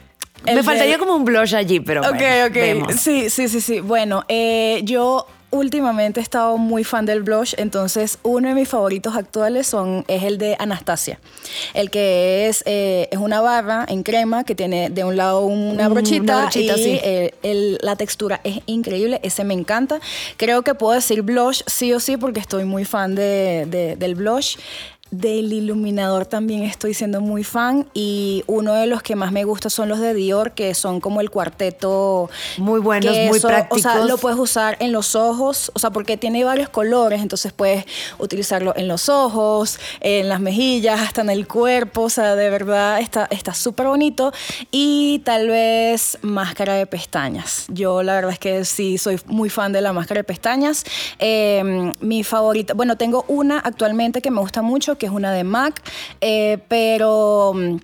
El 0.44 0.54
Me 0.54 0.60
de- 0.60 0.62
faltaría 0.62 0.98
como 0.98 1.14
un 1.16 1.24
blush 1.24 1.54
allí, 1.56 1.80
pero 1.80 2.02
Ok, 2.02 2.08
bueno, 2.18 2.46
ok. 2.46 2.52
vemos. 2.52 2.94
Sí, 2.96 3.30
sí, 3.30 3.48
sí, 3.48 3.60
sí. 3.60 3.80
Bueno, 3.80 4.24
eh, 4.28 4.80
yo 4.84 5.26
últimamente 5.56 6.20
he 6.20 6.22
estado 6.22 6.56
muy 6.58 6.84
fan 6.84 7.06
del 7.06 7.22
blush, 7.22 7.54
entonces 7.56 8.18
uno 8.22 8.48
de 8.48 8.54
mis 8.54 8.68
favoritos 8.68 9.16
actuales 9.16 9.66
son, 9.66 10.04
es 10.08 10.22
el 10.22 10.38
de 10.38 10.56
Anastasia. 10.58 11.18
El 11.74 11.90
que 11.90 12.48
es, 12.48 12.62
eh, 12.66 13.08
es 13.10 13.18
una 13.18 13.40
barra 13.40 13.84
en 13.88 14.02
crema 14.02 14.44
que 14.44 14.54
tiene 14.54 14.90
de 14.90 15.04
un 15.04 15.16
lado 15.16 15.40
una 15.46 15.88
Mm, 15.88 15.92
brochita, 15.92 16.22
una 16.22 16.40
brochita, 16.42 16.76
y 16.76 16.82
sí. 16.82 17.00
eh, 17.02 17.34
el- 17.42 17.78
la 17.82 17.96
textura 17.96 18.40
es 18.44 18.60
increíble, 18.66 19.20
ese 19.22 19.44
me 19.44 19.54
encanta. 19.54 20.00
Creo 20.36 20.62
que 20.62 20.74
puedo 20.74 20.92
decir 20.94 21.22
blush 21.22 21.62
sí 21.66 21.92
o 21.92 22.00
sí 22.00 22.16
porque 22.16 22.40
estoy 22.40 22.64
muy 22.64 22.84
fan 22.84 23.14
de- 23.14 23.66
de- 23.68 23.96
del 23.96 24.14
blush. 24.14 24.56
Del 25.10 25.52
iluminador 25.52 26.26
también 26.26 26.62
estoy 26.62 26.92
siendo 26.92 27.20
muy 27.20 27.44
fan 27.44 27.86
y 27.94 28.42
uno 28.46 28.74
de 28.74 28.86
los 28.86 29.02
que 29.02 29.14
más 29.14 29.30
me 29.30 29.44
gusta 29.44 29.70
son 29.70 29.88
los 29.88 30.00
de 30.00 30.14
Dior, 30.14 30.52
que 30.52 30.74
son 30.74 31.00
como 31.00 31.20
el 31.20 31.30
cuarteto. 31.30 32.28
Muy 32.58 32.80
buenos, 32.80 33.14
que 33.14 33.28
muy 33.28 33.38
eso, 33.38 33.46
O 33.46 33.50
sea, 33.50 33.66
prácticos. 33.68 34.06
lo 34.08 34.18
puedes 34.18 34.38
usar 34.38 34.76
en 34.80 34.92
los 34.92 35.14
ojos, 35.14 35.70
o 35.74 35.78
sea, 35.78 35.90
porque 35.90 36.16
tiene 36.16 36.42
varios 36.44 36.68
colores, 36.68 37.22
entonces 37.22 37.52
puedes 37.52 37.84
utilizarlo 38.18 38.72
en 38.76 38.88
los 38.88 39.08
ojos, 39.08 39.78
en 40.00 40.28
las 40.28 40.40
mejillas, 40.40 41.00
hasta 41.00 41.20
en 41.20 41.30
el 41.30 41.46
cuerpo, 41.46 42.02
o 42.02 42.10
sea, 42.10 42.34
de 42.34 42.50
verdad 42.50 43.00
está 43.00 43.28
está 43.30 43.54
súper 43.54 43.86
bonito. 43.86 44.32
Y 44.70 45.20
tal 45.24 45.48
vez 45.48 46.18
máscara 46.22 46.74
de 46.74 46.86
pestañas. 46.86 47.66
Yo 47.68 48.02
la 48.02 48.14
verdad 48.14 48.32
es 48.32 48.38
que 48.38 48.64
sí 48.64 48.98
soy 48.98 49.20
muy 49.26 49.50
fan 49.50 49.72
de 49.72 49.80
la 49.80 49.92
máscara 49.92 50.20
de 50.20 50.24
pestañas. 50.24 50.84
Eh, 51.18 51.92
mi 52.00 52.24
favorita, 52.24 52.74
bueno, 52.74 52.96
tengo 52.96 53.24
una 53.28 53.58
actualmente 53.58 54.20
que 54.20 54.30
me 54.30 54.40
gusta 54.40 54.62
mucho, 54.62 54.95
que 54.96 55.06
es 55.06 55.12
una 55.12 55.32
de 55.32 55.44
MAC, 55.44 55.82
eh, 56.20 56.58
pero... 56.68 57.52
mm, 57.54 57.76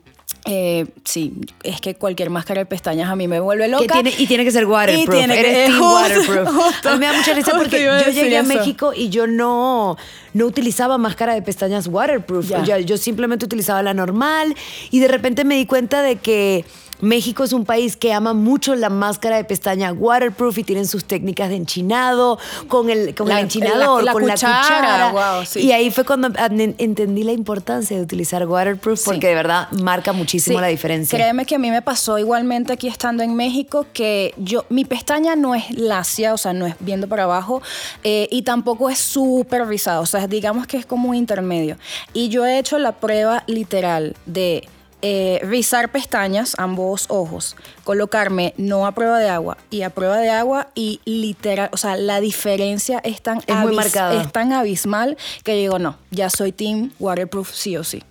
eh, 0.45 0.87
sí, 1.05 1.35
es 1.63 1.81
que 1.81 1.95
cualquier 1.95 2.29
máscara 2.29 2.59
de 2.63 2.67
pestañas 2.67 3.09
a 3.09 3.15
mí 3.15 3.29
me 3.29 3.39
vuelve 3.39 3.69
loca. 3.69 3.83
Que 3.85 3.89
tiene, 4.03 4.13
y 4.19 4.27
tiene 4.27 4.45
que 4.45 4.51
ser 4.51 4.67
waterproof. 4.67 5.07
Y 5.15 5.19
tiene 5.19 5.35
que- 5.35 5.41
Eres 5.41 5.67
team 5.69 5.79
justo, 5.79 5.95
waterproof. 5.95 6.49
justo, 6.49 6.89
a 6.89 6.93
mí 6.95 6.99
me 6.99 7.07
da 7.07 7.13
mucha 7.13 7.33
risa 7.33 7.53
porque 7.57 7.81
yo 7.85 7.97
llegué 8.11 8.39
a. 8.39 8.43
México 8.43 8.93
y 8.93 9.09
yo 9.09 9.29
no, 9.29 9.97
no 10.35 10.47
utilizaba 10.47 10.99
máscara 10.99 11.35
de 11.35 11.43
pestañas 11.43 11.87
waterproof. 11.87 12.51
Yo 12.85 12.97
simplemente 12.97 13.45
utilizaba 13.45 13.85
la 13.85 13.95
normal 13.95 14.57
y 14.91 14.99
de 14.99 15.07
repente 15.07 15.45
me 15.45 15.55
di 15.55 15.65
cuenta 15.65 16.03
de 16.03 16.17
que 16.17 16.65
México 17.03 17.45
es 17.45 17.53
un 17.53 17.65
país 17.67 17.97
que 17.97 18.13
ama 18.13 18.33
mucho 18.33 18.75
la 18.75 18.89
máscara 18.89 19.37
de 19.37 19.45
pestaña 19.45 19.93
waterproof 19.93 20.57
y 20.59 20.65
tienen 20.65 20.87
sus 20.87 21.05
técnicas 21.05 21.51
de 21.51 21.57
enchinado 21.57 22.39
con 22.69 22.89
el, 22.91 23.15
con 23.15 23.29
La- 23.29 23.39
el 23.41 23.45
enchinador, 23.47 24.03
la- 24.03 24.07
la 24.07 24.13
con 24.13 24.23
cuchara, 24.23 24.99
la 24.99 25.11
cuchara. 25.11 25.45
sí. 25.47 25.61
Y 25.61 25.73
ahí 25.73 25.91
fue 25.91 26.05
cuando 26.05 26.29
an- 26.39 26.75
entendí 26.79 27.25
la 27.25 27.33
importancia 27.33 27.97
de 27.97 28.03
utilizar 28.03 28.47
waterproof 28.47 29.01
Sí. 29.01 29.05
porque 29.07 29.27
de 29.27 29.35
verdad 29.35 29.69
marca 29.73 30.13
muchísimo 30.13 30.59
Sí, 30.59 30.61
la 30.63 30.69
diferencia. 30.69 31.19
Créeme 31.19 31.45
que 31.45 31.57
a 31.57 31.59
mí 31.59 31.71
me 31.71 31.83
pasó 31.83 32.19
igualmente 32.19 32.73
aquí 32.73 32.87
estando 32.89 33.23
en 33.25 33.35
México 33.35 33.85
que 33.93 34.33
yo 34.39 34.65
mi 34.69 34.85
pestaña 34.85 35.35
no 35.35 35.55
es 35.57 35.71
lacia, 35.77 36.33
o 36.33 36.39
sea, 36.39 36.53
no 36.53 36.67
es 36.67 36.77
viendo 36.79 37.09
para 37.09 37.25
abajo 37.25 37.63
eh, 38.05 38.29
y 38.31 38.43
tampoco 38.43 38.89
es 38.91 38.99
súper 38.99 39.67
rizada, 39.67 40.01
o 40.01 40.07
sea, 40.07 40.29
digamos 40.29 40.69
que 40.69 40.77
es 40.77 40.87
como 40.87 41.09
un 41.09 41.17
intermedio. 41.17 41.77
Y 42.13 42.29
yo 42.29 42.47
he 42.47 42.59
hecho 42.59 42.79
la 42.79 42.93
prueba 42.93 43.43
literal 43.49 44.15
de 44.27 44.69
eh, 45.03 45.41
rizar 45.43 45.91
pestañas, 45.91 46.55
ambos 46.59 47.07
ojos, 47.09 47.57
colocarme 47.85 48.55
no 48.57 48.87
a 48.87 48.93
prueba 48.93 49.19
de 49.19 49.29
agua 49.29 49.57
y 49.71 49.83
a 49.83 49.91
prueba 49.91 50.19
de 50.19 50.31
agua 50.31 50.69
y 50.75 51.01
literal, 51.05 51.71
o 51.73 51.77
sea, 51.77 51.97
la 51.97 52.21
diferencia 52.21 53.01
es 53.05 53.21
tan, 53.21 53.41
Es 53.47 53.57
muy 53.57 53.75
marcada. 53.75 54.23
es 54.23 54.31
tan 54.33 54.53
abismal 54.53 55.17
que 55.45 55.55
digo, 55.55 55.79
no, 55.79 55.97
ya 56.11 56.31
soy 56.31 56.53
team 56.53 56.91
waterproof 57.01 57.53
sí 57.53 57.77
o 57.77 57.85
sí. 57.85 58.03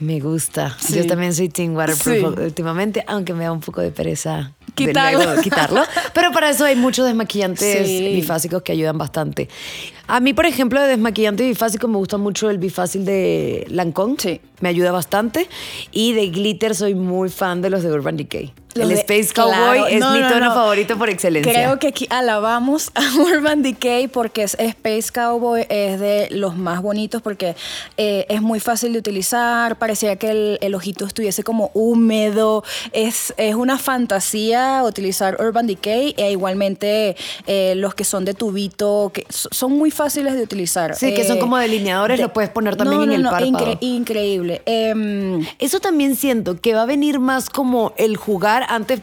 Me 0.00 0.18
gusta. 0.18 0.76
Sí. 0.80 0.94
Yo 0.96 1.06
también 1.06 1.32
soy 1.32 1.48
Team 1.48 1.76
Waterproof 1.76 2.16
Sí. 2.36 2.42
últimamente, 2.42 3.04
aunque 3.06 3.34
me 3.34 3.44
da 3.44 3.52
un 3.52 3.60
poco 3.60 3.80
de 3.82 3.92
pereza 3.92 4.52
Quitarlo. 4.74 5.40
quitarlo. 5.42 5.82
Pero 6.14 6.32
para 6.32 6.50
eso 6.50 6.64
hay 6.64 6.76
muchos 6.76 7.06
desmaquillantes 7.06 7.86
Sí. 7.86 8.12
bifásicos 8.14 8.62
que 8.62 8.72
ayudan 8.72 8.98
bastante. 8.98 9.48
A 10.06 10.20
mí, 10.20 10.32
por 10.34 10.46
ejemplo, 10.46 10.80
de 10.80 10.88
desmaquillante 10.88 11.44
bifásico 11.44 11.88
me 11.88 11.96
gusta 11.96 12.18
mucho 12.18 12.50
el 12.50 12.58
bifácil 12.58 13.04
de 13.04 13.66
Lancôme. 13.68 14.16
Sí. 14.18 14.40
Me 14.60 14.68
ayuda 14.68 14.92
bastante. 14.92 15.48
Y 15.90 16.12
de 16.14 16.28
glitter 16.28 16.74
soy 16.74 16.94
muy 16.94 17.28
fan 17.28 17.62
de 17.62 17.70
los 17.70 17.82
de 17.82 17.92
Urban 17.92 18.16
Decay. 18.16 18.52
El 18.74 18.88
de- 18.88 18.94
Space 18.94 19.28
claro. 19.34 19.50
Cowboy 19.50 19.92
es 19.94 20.00
No, 20.00 20.12
mi 20.14 20.20
no, 20.20 20.28
tono 20.28 20.46
no. 20.46 20.54
favorito 20.54 20.96
por 20.98 21.08
excelencia. 21.10 21.52
Creo 21.52 21.78
que 21.78 21.88
aquí 21.88 22.06
alabamos 22.10 22.90
a 22.94 23.00
Urban 23.20 23.62
Decay 23.62 24.08
porque 24.08 24.42
es 24.44 24.56
Space 24.58 25.10
Cowboy 25.12 25.66
es 25.68 26.00
de 26.00 26.28
los 26.30 26.56
más 26.56 26.80
bonitos 26.82 27.20
porque 27.22 27.54
eh, 27.96 28.26
es 28.28 28.40
muy 28.42 28.60
fácil 28.60 28.92
de 28.92 28.98
utilizar, 28.98 29.76
parecía 29.76 30.16
que 30.16 30.30
el, 30.30 30.58
el 30.60 30.74
ojito 30.74 31.04
estuviese 31.04 31.42
como 31.42 31.70
húmedo, 31.74 32.64
es, 32.92 33.34
es 33.36 33.54
una 33.54 33.78
fantasía 33.78 34.82
utilizar 34.84 35.36
Urban 35.40 35.66
Decay 35.66 36.14
e 36.16 36.32
igualmente 36.32 37.16
eh, 37.46 37.74
los 37.76 37.94
que 37.94 38.04
son 38.04 38.24
de 38.24 38.34
tubito, 38.34 39.10
que 39.12 39.26
so- 39.28 39.48
son 39.52 39.72
muy 39.72 39.90
fáciles 39.90 40.34
de 40.34 40.42
utilizar. 40.42 40.94
Sí, 40.96 41.14
que 41.14 41.24
son 41.26 41.36
Eh, 41.38 41.40
como 41.40 41.56
delineadores, 41.58 42.20
lo 42.20 42.32
puedes 42.32 42.50
poner 42.50 42.76
también 42.76 43.02
en 43.04 43.12
el 43.12 43.22
párpado. 43.22 43.48
incre- 43.50 43.78
increíble. 43.80 44.62
Em, 44.66 45.44
Eso 45.58 45.80
también 45.80 46.16
siento 46.16 46.60
que 46.60 46.74
va 46.74 46.82
a 46.82 46.86
venir 46.86 47.18
más 47.18 47.48
como 47.50 47.92
el 47.96 48.16
jugar. 48.16 48.61
Antes 48.68 49.00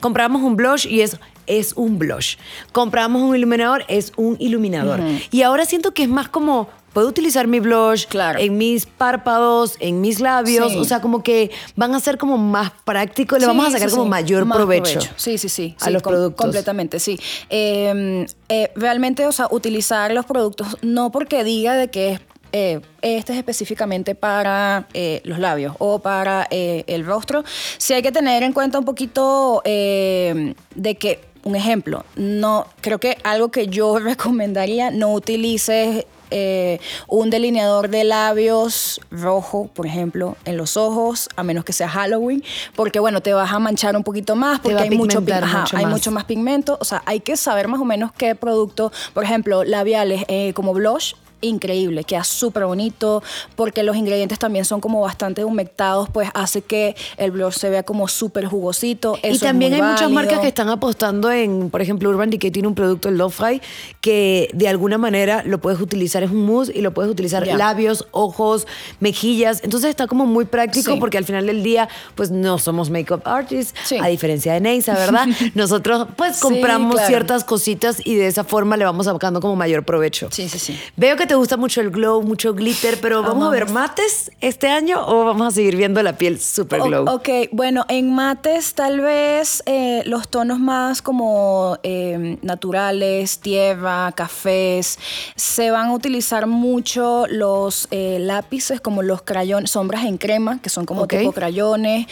comprábamos 0.00 0.42
un 0.42 0.56
blush 0.56 0.86
y 0.86 1.00
es, 1.02 1.18
es 1.46 1.72
un 1.76 1.98
blush. 1.98 2.36
Comprábamos 2.72 3.22
un 3.22 3.34
iluminador, 3.36 3.84
es 3.88 4.12
un 4.16 4.36
iluminador. 4.38 5.00
Y 5.30 5.42
ahora 5.42 5.64
siento 5.64 5.92
que 5.92 6.02
es 6.04 6.08
más 6.08 6.28
como. 6.28 6.68
Puedo 6.94 7.06
utilizar 7.08 7.46
mi 7.46 7.60
blush 7.60 8.06
Claro. 8.06 8.40
en 8.40 8.56
mis 8.56 8.86
párpados, 8.86 9.76
en 9.78 10.00
mis 10.00 10.20
labios, 10.20 10.72
Sí. 10.72 10.78
o 10.78 10.84
sea, 10.84 11.00
como 11.00 11.22
que 11.22 11.50
van 11.76 11.94
a 11.94 12.00
ser 12.00 12.16
como 12.18 12.38
más 12.38 12.72
prácticos, 12.84 13.38
le 13.38 13.46
vamos 13.46 13.66
a 13.68 13.70
sacar 13.72 13.90
sí, 13.90 13.94
como 13.96 14.08
mayor 14.08 14.46
Más 14.46 14.56
provecho. 14.56 14.98
Sí, 15.16 15.36
sí, 15.38 15.48
sí. 15.50 15.76
a 15.80 15.90
los 15.90 16.02
com- 16.02 16.12
productos. 16.14 16.44
Completamente, 16.46 16.98
sí. 16.98 17.20
Eh, 17.50 18.26
eh, 18.48 18.72
realmente, 18.74 19.26
o 19.26 19.32
sea, 19.32 19.46
utilizar 19.50 20.10
los 20.12 20.24
productos, 20.24 20.76
no 20.82 21.12
porque 21.12 21.44
diga 21.44 21.74
de 21.76 21.88
que 21.88 22.12
es. 22.14 22.20
Eh, 22.52 22.80
este 23.02 23.32
es 23.32 23.38
específicamente 23.38 24.14
para 24.14 24.86
eh, 24.94 25.20
los 25.24 25.38
labios 25.38 25.74
o 25.78 25.98
para 25.98 26.46
eh, 26.50 26.84
el 26.86 27.04
rostro. 27.04 27.44
Sí 27.76 27.94
hay 27.94 28.02
que 28.02 28.12
tener 28.12 28.42
en 28.42 28.52
cuenta 28.52 28.78
un 28.78 28.84
poquito 28.84 29.62
de 29.64 30.54
que, 30.98 31.20
un 31.44 31.56
ejemplo, 31.56 32.04
no 32.16 32.66
creo 32.80 32.98
que 32.98 33.18
algo 33.24 33.50
que 33.50 33.68
yo 33.68 33.98
recomendaría, 33.98 34.90
no 34.90 35.12
utilices 35.12 36.06
eh, 36.30 36.78
un 37.06 37.30
delineador 37.30 37.88
de 37.88 38.04
labios 38.04 39.00
rojo, 39.10 39.70
por 39.72 39.86
ejemplo, 39.86 40.36
en 40.44 40.56
los 40.56 40.76
ojos, 40.76 41.28
a 41.36 41.42
menos 41.42 41.64
que 41.64 41.72
sea 41.72 41.88
Halloween, 41.88 42.44
porque 42.76 43.00
bueno, 43.00 43.22
te 43.22 43.32
vas 43.32 43.50
a 43.50 43.58
manchar 43.58 43.96
un 43.96 44.04
poquito 44.04 44.36
más, 44.36 44.60
porque 44.60 44.78
hay, 44.78 44.90
mucho, 44.90 45.22
ajá, 45.26 45.60
mucho 45.60 45.76
hay 45.76 45.84
más. 45.84 45.92
mucho 45.92 46.10
más 46.10 46.24
pigmento. 46.24 46.76
O 46.80 46.84
sea, 46.84 47.02
hay 47.06 47.20
que 47.20 47.36
saber 47.36 47.68
más 47.68 47.80
o 47.80 47.84
menos 47.84 48.12
qué 48.12 48.34
producto, 48.34 48.92
por 49.14 49.24
ejemplo, 49.24 49.64
labiales 49.64 50.24
eh, 50.28 50.52
como 50.54 50.74
blush. 50.74 51.14
Increíble, 51.40 52.04
queda 52.04 52.24
súper 52.24 52.64
bonito 52.64 53.22
porque 53.56 53.82
los 53.82 53.96
ingredientes 53.96 54.38
también 54.38 54.64
son 54.64 54.80
como 54.80 55.00
bastante 55.00 55.44
humectados, 55.44 56.08
pues 56.10 56.30
hace 56.34 56.62
que 56.62 56.96
el 57.16 57.30
blush 57.30 57.54
se 57.54 57.70
vea 57.70 57.82
como 57.82 58.08
súper 58.08 58.46
jugosito. 58.46 59.18
y 59.22 59.38
también 59.38 59.74
hay 59.74 59.82
muchas 59.82 60.10
marcas 60.10 60.40
que 60.40 60.48
están 60.48 60.68
apostando 60.68 61.30
en, 61.30 61.70
por 61.70 61.82
ejemplo, 61.82 62.10
Urban 62.10 62.30
Decay 62.30 62.50
tiene 62.50 62.68
un 62.68 62.74
producto, 62.74 63.08
el 63.08 63.18
Lo-Fi, 63.18 63.60
que 64.00 64.50
de 64.52 64.68
alguna 64.68 64.98
manera 64.98 65.42
lo 65.44 65.58
puedes 65.58 65.80
utilizar, 65.80 66.22
es 66.22 66.30
un 66.30 66.44
mousse 66.44 66.72
y 66.74 66.80
lo 66.80 66.92
puedes 66.92 67.10
utilizar 67.10 67.46
labios, 67.46 68.06
ojos, 68.10 68.66
mejillas. 69.00 69.60
Entonces 69.62 69.90
está 69.90 70.06
como 70.06 70.26
muy 70.26 70.44
práctico 70.44 70.98
porque 70.98 71.18
al 71.18 71.24
final 71.24 71.46
del 71.46 71.62
día, 71.62 71.88
pues 72.14 72.30
no 72.30 72.58
somos 72.58 72.90
makeup 72.90 73.22
artists, 73.24 73.92
a 74.00 74.08
diferencia 74.08 74.52
de 74.52 74.60
Neisa, 74.60 74.94
¿verdad? 74.94 75.26
Nosotros 75.54 76.08
pues 76.16 76.40
compramos 76.40 77.00
ciertas 77.06 77.44
cositas 77.44 78.00
y 78.04 78.16
de 78.16 78.26
esa 78.26 78.44
forma 78.44 78.76
le 78.76 78.84
vamos 78.84 79.06
sacando 79.06 79.40
como 79.40 79.56
mayor 79.56 79.84
provecho. 79.84 80.28
Sí, 80.30 80.48
sí, 80.48 80.58
sí. 80.58 80.78
Veo 80.96 81.16
que 81.16 81.27
te 81.28 81.34
gusta 81.34 81.58
mucho 81.58 81.82
el 81.82 81.90
glow, 81.90 82.22
mucho 82.22 82.54
glitter, 82.54 82.98
pero 83.02 83.22
¿vamos 83.22 83.48
a 83.48 83.50
ver 83.50 83.70
mates 83.70 84.32
este 84.40 84.68
año 84.68 85.06
o 85.06 85.26
vamos 85.26 85.48
a 85.48 85.50
seguir 85.50 85.76
viendo 85.76 86.02
la 86.02 86.14
piel 86.14 86.40
super 86.40 86.80
glow? 86.80 87.04
ok, 87.06 87.28
bueno, 87.52 87.84
en 87.88 88.14
mates 88.14 88.72
tal 88.72 89.02
vez 89.02 89.62
eh, 89.66 90.02
los 90.06 90.28
tonos 90.28 90.58
más 90.58 91.02
como 91.02 91.78
eh, 91.82 92.38
naturales, 92.40 93.40
tierra, 93.40 94.10
cafés, 94.12 94.98
se 95.36 95.70
van 95.70 95.88
a 95.88 95.92
utilizar 95.92 96.46
mucho 96.46 97.26
los 97.28 97.88
eh, 97.90 98.16
lápices 98.20 98.80
como 98.80 99.02
los 99.02 99.20
crayones, 99.20 99.70
sombras 99.70 100.06
en 100.06 100.16
crema, 100.16 100.62
que 100.62 100.70
son 100.70 100.86
como 100.86 101.06
tipo 101.06 101.32
crayones, 101.32 102.06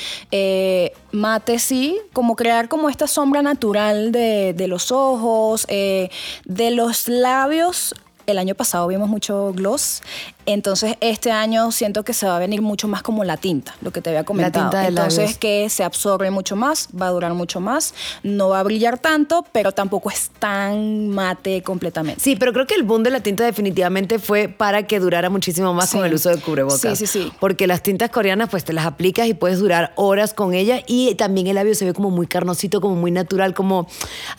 mates 1.13 1.63
sí, 1.63 1.99
como 2.13 2.37
crear 2.37 2.69
como 2.69 2.91
esta 2.91 3.07
sombra 3.07 3.41
natural 3.41 4.13
de, 4.13 4.53
de 4.53 4.69
los 4.69 4.93
ojos, 4.93 5.67
de 5.67 6.11
los 6.71 7.09
labios 7.09 7.95
el 8.27 8.39
año 8.39 8.55
pasado 8.55 8.87
vimos 8.87 9.09
mucho 9.09 9.53
gloss, 9.53 10.03
entonces 10.47 10.97
este 11.01 11.33
año 11.33 11.73
siento 11.73 12.05
que 12.05 12.13
se 12.13 12.27
va 12.27 12.37
a 12.37 12.39
venir 12.39 12.63
mucho 12.63 12.89
más 12.89 13.03
como 13.03 13.25
la 13.25 13.37
tinta, 13.37 13.75
lo 13.83 13.91
que 13.91 14.01
te 14.01 14.11
había 14.11 14.25
comentado. 14.25 14.67
La 14.67 14.71
tinta 14.71 14.83
de 14.83 14.89
entonces 14.89 15.39
que 15.39 15.69
se 15.69 15.85
absorbe 15.85 16.31
mucho 16.31 16.57
más, 16.57 16.89
va 17.01 17.09
a 17.09 17.11
durar 17.11 17.35
mucho 17.35 17.61
más, 17.61 17.95
no 18.23 18.51
va 18.51 18.61
a 18.61 18.63
brillar 18.63 18.99
tanto, 18.99 19.45
pero 19.53 19.73
tampoco 19.73 20.11
es 20.11 20.31
tan 20.39 21.09
mate 21.09 21.63
completamente. 21.63 22.21
Sí, 22.21 22.37
pero 22.37 22.53
creo 22.53 22.67
que 22.67 22.75
el 22.75 22.85
boom 22.85 23.03
de 23.03 23.11
la 23.11 23.21
tinta 23.21 23.45
definitivamente 23.45 24.19
fue 24.19 24.49
para 24.49 24.87
que 24.87 25.01
durara 25.01 25.31
muchísimo 25.31 25.75
más 25.75 25.91
con 25.91 26.05
el 26.05 26.15
uso 26.15 26.31
de 26.31 26.39
cubrebocas. 26.39 26.81
Sí, 26.81 27.07
sí, 27.07 27.07
sí. 27.07 27.33
Porque 27.41 27.67
las 27.67 27.83
tintas 27.83 28.11
coreanas 28.11 28.49
pues 28.51 28.65
te 28.65 28.73
las 28.73 28.87
aplicas 28.87 29.27
y 29.27 29.35
puedes 29.35 29.59
durar 29.59 29.93
horas 29.97 30.35
con 30.35 30.55
ella 30.55 30.83
y 30.87 31.15
también 31.17 31.47
el 31.47 31.57
labio 31.57 31.75
se 31.75 31.85
ve 31.85 31.93
como 31.93 32.11
muy 32.11 32.27
carnosito, 32.27 32.81
como 32.81 32.95
muy 32.95 33.11
natural, 33.11 33.55
como 33.55 33.89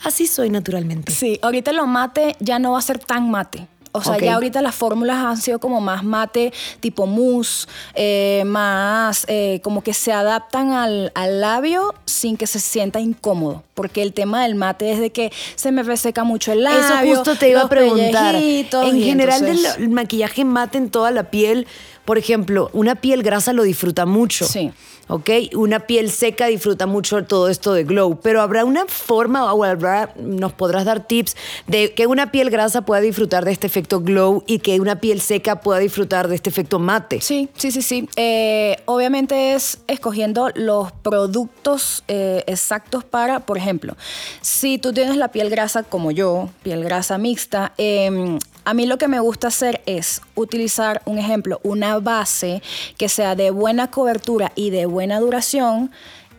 así 0.04 0.26
soy 0.26 0.50
naturalmente. 0.50 1.12
Sí, 1.12 1.38
ahorita 1.42 1.72
lo 1.72 1.86
mate 1.86 2.36
ya 2.40 2.58
no 2.58 2.72
va 2.72 2.78
a 2.78 2.82
ser 2.82 2.98
tan 2.98 3.30
mate. 3.30 3.66
O 3.98 4.02
sea, 4.02 4.18
ya 4.18 4.34
ahorita 4.34 4.62
las 4.62 4.74
fórmulas 4.74 5.18
han 5.18 5.36
sido 5.36 5.58
como 5.58 5.80
más 5.80 6.04
mate, 6.04 6.52
tipo 6.80 7.06
mousse, 7.06 7.66
eh, 7.94 8.42
más 8.46 9.24
eh, 9.28 9.60
como 9.62 9.82
que 9.82 9.94
se 9.94 10.12
adaptan 10.12 10.72
al, 10.72 11.12
labio 11.40 11.94
sin 12.04 12.36
que 12.36 12.46
se 12.46 12.58
sienta 12.60 13.00
incómodo. 13.00 13.62
Porque 13.74 14.02
el 14.02 14.12
tema 14.12 14.42
del 14.42 14.54
mate 14.54 14.92
es 14.92 14.98
de 14.98 15.10
que 15.10 15.32
se 15.54 15.72
me 15.72 15.82
reseca 15.82 16.24
mucho 16.24 16.52
el 16.52 16.64
labio. 16.64 16.80
Eso 16.80 17.16
justo 17.16 17.36
te 17.36 17.50
iba 17.50 17.62
a 17.62 17.68
preguntar. 17.68 18.34
En 18.34 19.02
general, 19.02 19.44
el 19.78 19.88
maquillaje 19.90 20.44
mate 20.44 20.78
en 20.78 20.90
toda 20.90 21.10
la 21.10 21.24
piel, 21.24 21.66
por 22.04 22.18
ejemplo, 22.18 22.70
una 22.72 22.94
piel 22.94 23.22
grasa 23.22 23.52
lo 23.52 23.62
disfruta 23.62 24.06
mucho. 24.06 24.46
Sí. 24.46 24.72
¿Ok? 25.08 25.30
Una 25.54 25.80
piel 25.80 26.10
seca 26.10 26.46
disfruta 26.46 26.86
mucho 26.86 27.24
todo 27.24 27.48
esto 27.48 27.72
de 27.72 27.84
glow, 27.84 28.18
pero 28.22 28.40
habrá 28.40 28.64
una 28.64 28.86
forma 28.86 29.52
o 29.52 29.64
habrá, 29.64 30.12
nos 30.16 30.52
podrás 30.52 30.84
dar 30.84 31.06
tips 31.06 31.36
de 31.66 31.92
que 31.94 32.06
una 32.06 32.30
piel 32.30 32.50
grasa 32.50 32.82
pueda 32.82 33.00
disfrutar 33.00 33.44
de 33.44 33.52
este 33.52 33.66
efecto 33.66 34.00
glow 34.00 34.44
y 34.46 34.60
que 34.60 34.80
una 34.80 35.00
piel 35.00 35.20
seca 35.20 35.60
pueda 35.60 35.80
disfrutar 35.80 36.28
de 36.28 36.34
este 36.34 36.50
efecto 36.50 36.78
mate. 36.78 37.20
Sí, 37.20 37.48
sí, 37.56 37.70
sí, 37.70 37.82
sí. 37.82 38.08
Eh, 38.16 38.76
obviamente 38.84 39.54
es 39.54 39.78
escogiendo 39.86 40.50
los 40.54 40.92
productos 40.92 42.04
eh, 42.08 42.44
exactos 42.46 43.04
para, 43.04 43.40
por 43.40 43.58
ejemplo, 43.58 43.96
si 44.40 44.78
tú 44.78 44.92
tienes 44.92 45.16
la 45.16 45.28
piel 45.28 45.50
grasa 45.50 45.82
como 45.82 46.10
yo, 46.10 46.50
piel 46.62 46.84
grasa 46.84 47.18
mixta, 47.18 47.72
eh, 47.78 48.38
a 48.68 48.74
mí 48.74 48.84
lo 48.84 48.98
que 48.98 49.08
me 49.08 49.18
gusta 49.18 49.48
hacer 49.48 49.80
es 49.86 50.20
utilizar, 50.34 51.00
un 51.06 51.16
ejemplo, 51.18 51.58
una 51.62 51.98
base 52.00 52.62
que 52.98 53.08
sea 53.08 53.34
de 53.34 53.50
buena 53.50 53.90
cobertura 53.90 54.52
y 54.56 54.68
de 54.68 54.84
buena 54.84 54.97
duración 55.20 55.90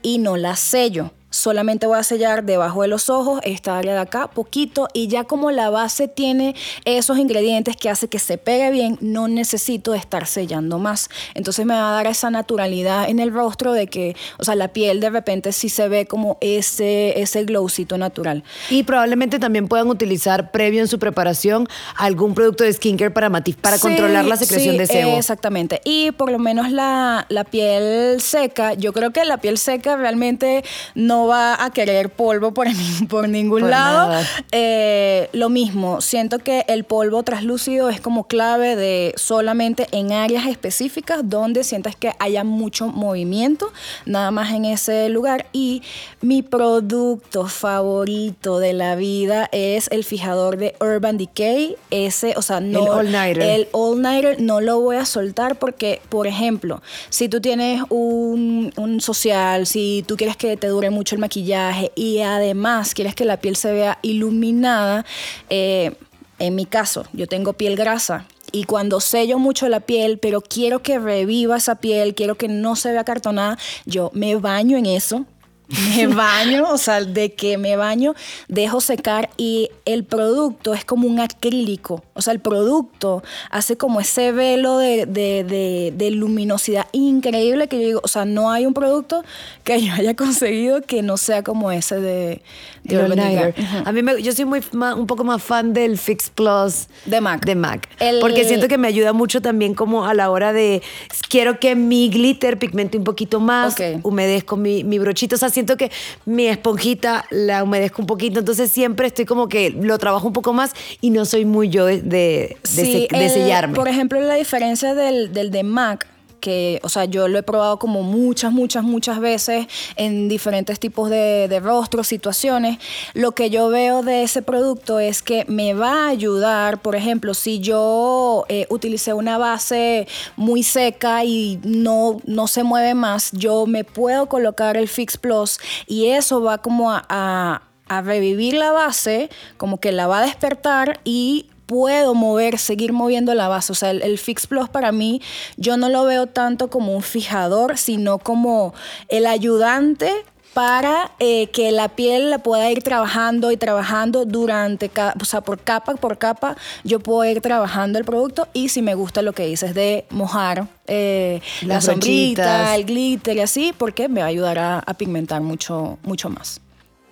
y 0.02 0.18
no 0.20 0.38
la 0.38 0.56
sello 0.56 1.12
solamente 1.30 1.88
voy 1.88 2.00
a 2.00 2.04
sellar 2.04 2.44
debajo 2.44 2.82
de 2.82 2.88
los 2.88 3.10
ojos, 3.10 3.40
esta 3.44 3.78
área 3.78 3.94
de 3.94 4.00
acá, 4.00 4.28
poquito, 4.28 4.88
y 4.94 5.08
ya 5.08 5.24
como 5.26 5.52
la 5.52 5.70
base 5.70 6.08
tiene 6.08 6.56
esos 6.86 7.18
ingredientes 7.18 7.76
que 7.76 7.90
hace 7.90 8.08
que 8.08 8.20
se 8.20 8.38
pegue 8.38 8.72
bien, 8.72 8.98
no 9.02 9.28
necesito 9.28 9.94
estar 9.94 10.28
sellando 10.28 10.80
más. 10.80 11.10
Entonces 11.34 11.66
me 11.66 11.74
va 11.74 11.90
a 11.90 11.94
dar 11.94 12.08
esa 12.08 12.30
naturalidad 12.30 13.10
en 13.10 13.20
el 13.20 13.32
rostro 13.32 13.74
de 13.74 13.88
que, 13.88 14.16
o 14.38 14.44
sea, 14.44 14.56
la 14.56 14.70
piel 14.70 15.00
de 15.00 15.10
repente 15.10 15.52
sí 15.52 15.70
se 15.70 15.88
ve 15.88 16.06
como 16.06 16.38
ese, 16.42 17.20
ese 17.22 17.44
glowcito 17.44 17.98
natural. 17.98 18.44
Y 18.70 18.84
probablemente 18.84 19.40
también 19.40 19.68
puedan 19.68 19.88
utilizar 19.88 20.52
previo 20.52 20.82
en 20.82 20.88
su 20.88 21.00
preparación 21.00 21.68
algún 21.96 22.34
producto 22.34 22.64
de 22.64 22.74
skincare 22.74 23.12
para, 23.12 23.30
para 23.30 23.80
controlar 23.80 24.26
la 24.26 24.38
secreción 24.38 24.78
de 24.78 24.88
sebo. 24.88 25.18
Exactamente. 25.18 25.82
Y 25.84 26.12
por 26.12 26.32
lo 26.32 26.40
menos 26.40 26.72
la, 26.72 27.26
la 27.30 27.44
piel 27.44 28.20
seca, 28.22 28.74
yo 28.74 28.94
creo 28.94 29.12
que 29.12 29.24
la 29.26 29.38
piel 29.38 29.58
seca 29.58 29.96
realmente 29.96 30.64
no 30.96 31.19
va 31.28 31.64
a 31.64 31.72
querer 31.72 32.10
polvo 32.10 32.54
por, 32.54 32.68
por 33.10 33.30
ningún 33.30 33.70
lado. 33.70 34.14
Eh, 34.52 35.30
lo 35.34 35.50
mismo, 35.50 36.02
siento 36.02 36.40
que 36.40 36.66
el 36.68 36.84
polvo 36.84 37.24
translúcido 37.24 37.90
es 37.90 38.02
como 38.02 38.26
clave 38.28 38.76
de 38.76 39.14
solamente 39.18 39.88
en 39.92 40.12
áreas 40.12 40.48
específicas 40.48 41.22
donde 41.24 41.64
sientas 41.64 41.96
que 41.96 42.14
haya 42.20 42.44
mucho 42.44 42.88
movimiento, 42.88 43.72
nada 44.06 44.32
más 44.32 44.54
en 44.54 44.66
ese 44.66 45.10
lugar. 45.10 45.48
Y 45.54 45.82
mi 46.22 46.42
producto 46.42 47.48
favorito 47.48 48.60
de 48.60 48.74
la 48.74 48.96
vida 48.96 49.50
es 49.52 49.88
el 49.92 50.04
fijador 50.04 50.58
de 50.58 50.76
Urban 50.80 51.18
Decay. 51.18 51.76
Ese, 51.92 52.34
o 52.36 52.42
sea, 52.42 52.60
no. 52.60 52.84
El 52.84 52.90
All 52.90 53.12
Nighter. 53.12 53.44
El 53.44 53.68
All 53.72 54.02
Nighter 54.02 54.42
no 54.42 54.62
lo 54.62 54.80
voy 54.80 54.98
a 54.98 55.06
soltar 55.06 55.58
porque, 55.58 56.02
por 56.10 56.28
ejemplo, 56.28 56.82
si 57.10 57.30
tú 57.30 57.42
tienes 57.42 57.84
un, 57.90 58.72
un 58.76 59.02
social, 59.02 59.66
si 59.68 60.04
tú 60.08 60.18
quieres 60.18 60.38
que 60.38 60.58
te 60.58 60.68
dure 60.68 60.90
mucho 60.90 61.09
el 61.16 61.20
maquillaje 61.20 61.92
y 61.96 62.20
además 62.20 62.94
quieres 62.94 63.16
que 63.16 63.26
la 63.26 63.38
piel 63.38 63.56
se 63.56 63.72
vea 63.72 64.00
iluminada, 64.02 65.06
eh, 65.50 65.94
en 66.40 66.56
mi 66.56 66.66
caso, 66.66 67.06
yo 67.14 67.28
tengo 67.28 67.54
piel 67.54 67.76
grasa 67.76 68.26
y 68.52 68.64
cuando 68.64 69.00
sello 69.00 69.38
mucho 69.38 69.70
la 69.70 69.80
piel, 69.80 70.18
pero 70.20 70.42
quiero 70.42 70.82
que 70.82 71.00
reviva 71.00 71.58
esa 71.58 71.76
piel, 71.76 72.16
quiero 72.16 72.36
que 72.36 72.48
no 72.48 72.76
se 72.76 72.92
vea 72.92 73.04
cartonada, 73.04 73.58
yo 73.86 74.12
me 74.14 74.36
baño 74.36 74.78
en 74.78 74.86
eso 74.86 75.26
me 75.70 76.08
baño, 76.16 76.66
o 76.70 76.78
sea, 76.78 77.04
de 77.04 77.34
que 77.34 77.58
me 77.58 77.76
baño, 77.76 78.16
dejo 78.48 78.82
secar 78.82 79.30
y 79.38 79.70
el 79.86 80.04
producto 80.04 80.74
es 80.74 80.84
como 80.84 81.08
un 81.08 81.20
acrílico. 81.20 82.04
O 82.14 82.22
sea, 82.22 82.34
el 82.34 82.40
producto 82.40 83.24
hace 83.52 83.78
como 83.78 84.00
ese 84.00 84.32
velo 84.32 84.78
de, 84.78 86.10
luminosidad 86.12 86.88
increíble 86.92 87.68
que 87.68 87.80
yo 87.80 87.88
digo, 87.88 88.02
o 88.04 88.08
sea, 88.08 88.26
no 88.26 88.52
hay 88.52 88.66
un 88.66 88.74
producto 88.74 89.24
que 89.64 89.82
yo 89.82 89.94
haya 89.94 90.16
conseguido 90.16 90.82
que 90.82 91.02
no 91.02 91.18
sea 91.18 91.44
como 91.44 91.72
ese 91.72 92.00
de, 92.00 92.42
de 92.84 93.54
A 93.86 93.92
mí 93.92 94.02
me, 94.02 94.22
yo 94.22 94.32
soy 94.32 94.46
muy 94.46 94.62
un 94.74 95.08
poco 95.08 95.24
más 95.24 95.42
fan 95.44 95.74
del 95.74 95.98
Fix 95.98 96.30
Plus 96.30 96.88
de 97.06 97.22
MAC. 97.22 97.46
De 97.46 97.56
MAC. 97.56 97.88
porque 98.22 98.44
siento 98.46 98.68
que 98.68 98.78
me 98.78 98.88
ayuda 98.88 99.14
mucho 99.14 99.42
también 99.42 99.76
como 99.76 100.06
a 100.06 100.14
la 100.14 100.30
hora 100.30 100.52
de 100.52 100.82
quiero 101.30 101.60
que 101.60 101.76
mi 101.76 102.10
glitter 102.10 102.58
pigmente 102.58 102.98
un 102.98 103.04
poquito 103.04 103.40
más, 103.40 103.76
humedezco 104.04 104.58
mi, 104.58 104.84
mi 104.84 104.98
brochito. 104.98 105.36
O 105.36 105.40
sea, 105.40 105.50
siento 105.60 105.78
que 105.78 105.92
mi 106.26 106.48
esponjita 106.48 107.26
la 107.30 107.64
humedezco 107.64 108.02
un 108.02 108.08
poquito, 108.08 108.40
entonces 108.40 108.72
siempre 108.72 109.08
estoy 109.08 109.26
como 109.26 109.50
que 109.50 109.72
lo 109.72 109.98
trabajo 109.98 110.28
un 110.28 110.34
poco 110.34 110.54
más 110.54 110.74
y 111.02 111.10
no 111.10 111.26
soy 111.26 111.46
muy 111.46 111.70
yo 111.70 111.86
de, 111.86 112.02
de, 112.02 112.58
sellarme. 112.64 113.76
Por 113.76 113.88
ejemplo, 113.88 114.20
la 114.22 114.36
diferencia 114.36 114.96
del, 114.96 115.34
del 115.34 115.52
de 115.52 115.64
MAC 115.64 116.08
que, 116.40 116.80
o 116.84 116.90
sea, 116.90 117.06
yo 117.06 117.28
lo 117.28 117.38
he 117.38 117.44
probado 117.44 117.78
como 117.78 118.04
muchas, 118.04 118.52
muchas, 118.52 118.84
muchas 118.84 119.20
veces 119.20 119.68
en 119.96 120.30
diferentes 120.30 120.80
tipos 120.80 121.10
de, 121.10 121.60
rostros, 121.62 122.08
situaciones. 122.08 122.80
Lo 123.14 123.34
que 123.34 123.50
yo 123.50 123.70
veo 123.70 124.02
de 124.02 124.24
ese 124.24 124.42
producto 124.42 125.00
es 125.00 125.22
que 125.22 125.46
me 125.48 125.74
va 125.74 126.06
a 126.06 126.10
ayudar, 126.10 126.82
por 126.82 126.96
ejemplo, 126.96 127.34
si 127.34 127.60
yo 127.60 128.46
eh, 128.48 128.66
utilicé 128.70 129.14
una 129.14 129.38
base 129.38 130.08
muy 130.38 130.64
seca 130.64 131.26
y 131.26 131.60
no, 131.64 132.22
no 132.26 132.48
se 132.48 132.64
mueve 132.64 132.94
más, 132.94 133.32
yo 133.34 133.66
me 133.66 133.84
puedo 133.84 134.28
colocar 134.28 134.78
el 134.78 134.88
Fix 134.88 135.18
Plus 135.18 135.60
y 135.86 136.08
eso 136.08 136.42
va 136.42 136.60
como 136.60 136.92
a 136.92 137.62
revivir 138.04 138.54
la 138.54 138.72
base, 138.72 139.30
como 139.58 139.80
que 139.80 139.92
la 139.92 140.08
va 140.08 140.20
a 140.20 140.26
despertar 140.26 141.00
y 141.04 141.48
puedo 141.70 142.16
mover, 142.16 142.58
seguir 142.58 142.94
moviendo 142.94 143.36
la 143.36 143.48
base. 143.48 143.72
O 143.72 143.76
sea, 143.76 143.92
el, 143.92 144.18
Fix 144.18 144.48
Plus 144.48 144.68
para 144.70 144.92
mí, 144.92 145.22
yo 145.56 145.78
no 145.78 145.88
lo 145.88 146.04
veo 146.04 146.26
tanto 146.26 146.72
como 146.72 146.96
un 146.96 147.04
fijador, 147.04 147.78
sino 147.78 148.18
como 148.18 148.74
el 149.08 149.28
ayudante 149.28 150.12
para 150.56 151.12
eh, 151.20 151.48
que 151.52 151.72
la 151.72 151.90
piel 151.90 152.32
la 152.32 152.40
pueda 152.40 152.72
ir 152.72 152.82
trabajando 152.82 153.52
y 153.52 153.58
trabajando 153.58 154.26
durante, 154.26 154.90
o 155.22 155.26
sea, 155.26 155.42
por 155.42 155.60
capa 155.60 155.94
por 155.96 156.18
capa, 156.18 156.58
yo 156.84 157.00
puedo 157.00 157.24
ir 157.30 157.40
trabajando 157.40 158.00
el 158.00 158.04
producto 158.04 158.48
y 158.52 158.70
si 158.70 158.82
me 158.82 158.96
gusta 158.96 159.22
lo 159.22 159.34
que 159.34 159.46
dices 159.46 159.76
de 159.76 160.06
mojar 160.10 160.68
eh, 160.88 161.40
la 161.62 161.82
sombrita, 161.82 162.76
el 162.76 162.86
glitter 162.86 163.38
y 163.38 163.42
así, 163.42 163.74
porque 163.78 164.10
me 164.10 164.22
va 164.22 164.26
a 164.26 164.30
ayudar 164.30 164.58
a, 164.58 164.94
pigmentar 164.98 165.42
mucho, 165.42 166.00
mucho 166.02 166.32
más. 166.32 166.62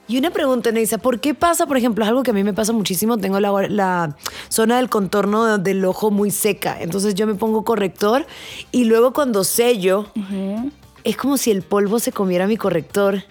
Y 0.08 0.18
una 0.18 0.32
pregunta, 0.32 0.72
Neisa, 0.72 0.98
¿por 0.98 1.20
qué 1.20 1.34
pasa, 1.34 1.66
por 1.66 1.78
ejemplo, 1.78 2.04
es 2.04 2.10
algo 2.10 2.24
que 2.24 2.32
a 2.32 2.34
mí 2.34 2.44
me 2.44 2.54
pasa 2.54 2.72
muchísimo, 2.72 3.18
tengo 3.18 3.40
la, 3.40 4.16
zona 4.50 4.78
del 4.78 4.90
contorno 4.90 5.58
del 5.58 5.84
ojo 5.84 6.12
muy 6.12 6.32
seca, 6.32 6.78
entonces 6.80 7.14
yo 7.16 7.28
me 7.28 7.36
pongo 7.36 7.64
corrector 7.66 8.26
y 8.72 8.86
luego 8.86 9.12
cuando 9.12 9.44
sello, 9.44 10.08
es 11.04 11.18
como 11.18 11.38
si 11.38 11.52
el 11.52 11.62
polvo 11.62 12.00
se 12.00 12.12
comiera 12.12 12.48
mi 12.48 12.58
corrector 12.58 13.24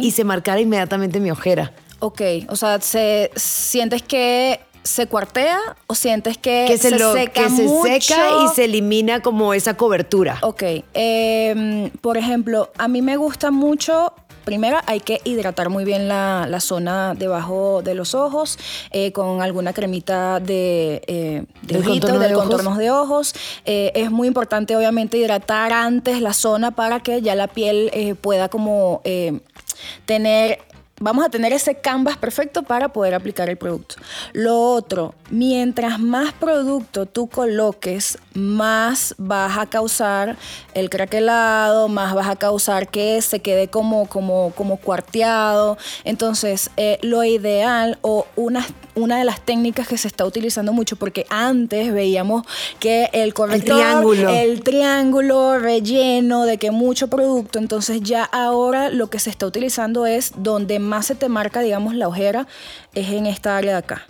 y 0.00 0.10
se 0.12 0.24
marcara 0.24 0.60
inmediatamente 0.60 1.18
mi 1.18 1.30
ojera. 1.30 1.72
Ok, 1.98 2.20
o 2.48 2.56
sea, 2.56 2.80
se, 2.80 3.30
¿sientes 3.36 4.02
que 4.02 4.60
se 4.82 5.06
cuartea 5.06 5.58
o 5.86 5.94
sientes 5.94 6.38
que, 6.38 6.66
se, 6.76 6.98
seca 6.98 7.32
que 7.32 7.50
se 7.50 7.68
seca 7.68 8.28
y 8.44 8.54
se 8.54 8.64
elimina 8.64 9.20
como 9.20 9.54
esa 9.54 9.74
cobertura. 9.76 10.38
Ok. 10.42 10.62
Em, 10.94 11.90
por 12.00 12.16
ejemplo, 12.16 12.70
a 12.78 12.88
mí 12.88 13.02
me 13.02 13.16
gusta 13.16 13.50
mucho 13.50 14.12
Primero 14.44 14.78
hay 14.86 15.00
que 15.00 15.20
hidratar 15.24 15.68
muy 15.68 15.84
bien 15.84 16.08
la, 16.08 16.60
zona 16.60 17.14
debajo 17.14 17.82
de 17.82 17.94
los 17.94 18.14
ojos 18.14 18.58
eh, 18.90 19.12
con 19.12 19.42
alguna 19.42 19.72
cremita 19.72 20.38
de, 20.40 21.02
eh, 21.06 21.44
de, 21.62 21.78
de, 21.78 22.32
contornos 22.34 22.78
de 22.78 22.90
ojos. 22.90 23.34
Eh, 23.64 23.92
es 23.94 24.10
muy 24.10 24.28
importante 24.28 24.76
obviamente 24.76 25.18
hidratar 25.18 25.72
antes 25.72 26.20
la 26.20 26.32
zona 26.32 26.70
para 26.70 27.00
que 27.00 27.22
ya 27.22 27.34
la 27.34 27.48
piel 27.48 28.16
pueda 28.20 28.48
como 28.48 29.02
tener 30.06 30.58
vamos 31.02 31.24
a 31.24 31.28
tener 31.28 31.52
ese 31.52 31.74
canvas 31.74 32.16
perfecto 32.16 32.62
para 32.62 32.90
poder 32.90 33.14
aplicar 33.14 33.50
el 33.50 33.56
producto. 33.56 33.96
Lo 34.32 34.60
otro, 34.60 35.14
mientras 35.30 35.98
más 35.98 36.32
producto 36.32 37.06
tú 37.06 37.26
coloques, 37.26 38.18
más 38.34 39.14
vas 39.18 39.58
a 39.58 39.66
causar 39.66 40.36
el 40.74 40.90
craquelado, 40.90 41.88
más 41.88 42.14
vas 42.14 42.28
a 42.28 42.36
causar 42.36 42.88
que 42.88 43.20
se 43.20 43.40
quede 43.40 43.68
como, 43.68 44.06
como, 44.06 44.52
como 44.56 44.76
cuarteado. 44.76 45.76
Entonces, 46.04 46.70
eh, 46.76 46.98
lo 47.02 47.24
ideal 47.24 47.98
o 48.02 48.26
una, 48.36 48.64
una 48.94 49.18
de 49.18 49.24
las 49.24 49.40
técnicas 49.40 49.88
que 49.88 49.98
se 49.98 50.06
está 50.06 50.24
utilizando 50.24 50.72
mucho, 50.72 50.94
porque 50.96 51.26
antes 51.30 51.92
veíamos 51.92 52.46
que 52.78 53.08
el 53.12 53.34
corrector, 53.34 53.76
el 53.76 53.82
triángulo. 53.82 54.28
el 54.28 54.62
triángulo 54.62 55.58
relleno 55.58 56.44
de 56.44 56.58
que 56.58 56.70
mucho 56.70 57.08
producto, 57.08 57.58
entonces 57.58 58.02
ya 58.02 58.22
ahora 58.22 58.88
lo 58.88 59.10
que 59.10 59.18
se 59.18 59.30
está 59.30 59.46
utilizando 59.46 60.06
es 60.06 60.32
donde 60.36 60.78
más 60.78 60.91
se 61.00 61.14
te 61.14 61.30
marca, 61.30 61.60
digamos, 61.60 61.94
la 61.94 62.08
ojera, 62.08 62.46
es 62.92 63.08
en 63.08 63.24
esta 63.24 63.56
área 63.56 63.72
de 63.72 63.78
acá. 63.78 64.06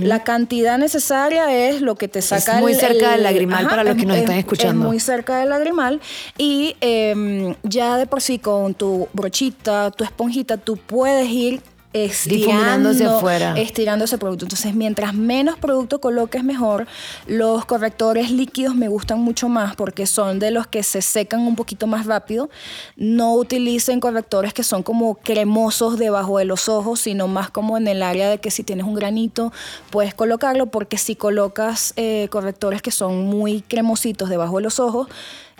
La 0.00 0.22
cantidad 0.22 0.78
necesaria 0.78 1.68
es 1.68 1.80
lo 1.80 1.96
que 1.96 2.08
te 2.08 2.22
saca 2.22 2.56
es 2.56 2.60
muy 2.60 2.74
cerca 2.74 3.12
del 3.12 3.22
lagrimal 3.24 3.66
para 3.66 3.84
los 3.84 3.96
que 3.96 4.06
nos 4.06 4.16
están 4.16 4.36
escuchando. 4.36 4.84
Es 4.84 4.88
muy 4.88 5.00
cerca 5.00 5.38
del 5.38 5.50
lagrimal 5.50 6.00
y 6.38 6.76
em, 6.80 7.54
ya 7.62 7.96
de 7.98 8.06
por 8.06 8.22
sí 8.22 8.38
con 8.38 8.74
tu 8.74 9.08
brochita, 9.12 9.90
tu 9.90 10.04
esponjita, 10.04 10.56
tú 10.56 10.76
puedes 10.76 11.28
ir 11.28 11.60
estirando, 11.94 12.90
afuera. 12.90 13.54
estirando 13.56 14.04
ese 14.04 14.18
producto. 14.18 14.44
Entonces, 14.44 14.74
mientras 14.74 15.14
menos 15.14 15.58
producto 15.58 16.00
coloques, 16.00 16.42
mejor. 16.42 16.86
Los 17.28 17.64
correctores 17.64 18.32
líquidos 18.32 18.74
me 18.74 18.88
gustan 18.88 19.20
mucho 19.20 19.48
más 19.48 19.76
porque 19.76 20.06
son 20.06 20.40
de 20.40 20.50
los 20.50 20.66
que 20.66 20.82
se 20.82 21.00
secan 21.00 21.40
un 21.40 21.54
poquito 21.54 21.86
más 21.86 22.06
rápido. 22.06 22.50
No 22.96 23.34
utilicen 23.34 24.00
correctores 24.00 24.52
que 24.52 24.64
son 24.64 24.82
como 24.82 25.14
cremosos 25.14 25.96
debajo 25.96 26.38
de 26.38 26.44
los 26.44 26.68
ojos, 26.68 27.00
sino 27.00 27.28
más 27.28 27.50
como 27.50 27.78
en 27.78 27.86
el 27.86 28.02
área 28.02 28.28
de 28.28 28.38
que 28.38 28.50
si 28.50 28.64
tienes 28.64 28.84
un 28.84 28.94
granito 28.94 29.52
puedes 29.90 30.14
colocarlo, 30.14 30.66
porque 30.66 30.98
si 30.98 31.14
colocas 31.14 31.92
eh, 31.96 32.26
correctores 32.30 32.82
que 32.82 32.90
son 32.90 33.26
muy 33.26 33.62
cremositos 33.62 34.28
debajo 34.28 34.56
de 34.56 34.62
los 34.62 34.80
ojos, 34.80 35.06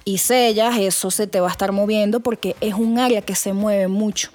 y 0.04 0.18
sellas, 0.18 0.76
eso 0.78 1.10
se 1.10 1.26
te 1.26 1.40
va 1.40 1.48
a 1.48 1.50
estar 1.50 1.72
moviendo 1.72 2.20
porque 2.20 2.56
es 2.60 2.74
un 2.74 2.98
área 2.98 3.22
que 3.22 3.34
se 3.34 3.52
mueve 3.52 3.88
mucho. 3.88 4.30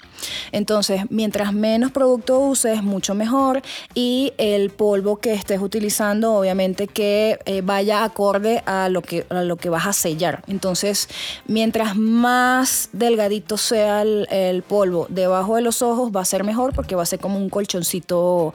Entonces, 0.51 1.03
mientras 1.09 1.53
menos 1.53 1.91
producto 1.91 2.39
uses, 2.39 2.83
mucho 2.83 3.13
mejor. 3.15 3.61
Y 3.93 4.33
el 4.37 4.69
polvo 4.69 5.17
que 5.17 5.33
estés 5.33 5.61
utilizando, 5.61 6.33
obviamente 6.33 6.87
que 6.87 7.39
eh, 7.45 7.61
vaya 7.63 8.03
acorde 8.03 8.63
a 8.65 8.89
lo 8.89 9.01
que, 9.01 9.25
a 9.29 9.43
lo 9.43 9.57
que 9.57 9.69
vas 9.69 9.87
a 9.87 9.93
sellar. 9.93 10.43
Entonces, 10.47 11.07
mientras 11.47 11.95
más 11.95 12.89
delgadito 12.91 13.57
sea 13.57 14.01
el, 14.01 14.27
el 14.31 14.63
polvo 14.63 15.07
debajo 15.09 15.55
de 15.55 15.61
los 15.61 15.81
ojos, 15.81 16.11
va 16.15 16.21
a 16.21 16.25
ser 16.25 16.43
mejor 16.43 16.73
porque 16.73 16.95
va 16.95 17.03
a 17.03 17.05
ser 17.05 17.19
como 17.19 17.37
un 17.37 17.49
colchoncito 17.49 18.53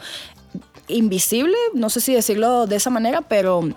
invisible, 0.88 1.56
no 1.72 1.88
sé 1.88 2.00
si 2.00 2.12
decirlo 2.12 2.66
de 2.66 2.76
esa 2.76 2.90
manera, 2.90 3.22
pero 3.22 3.70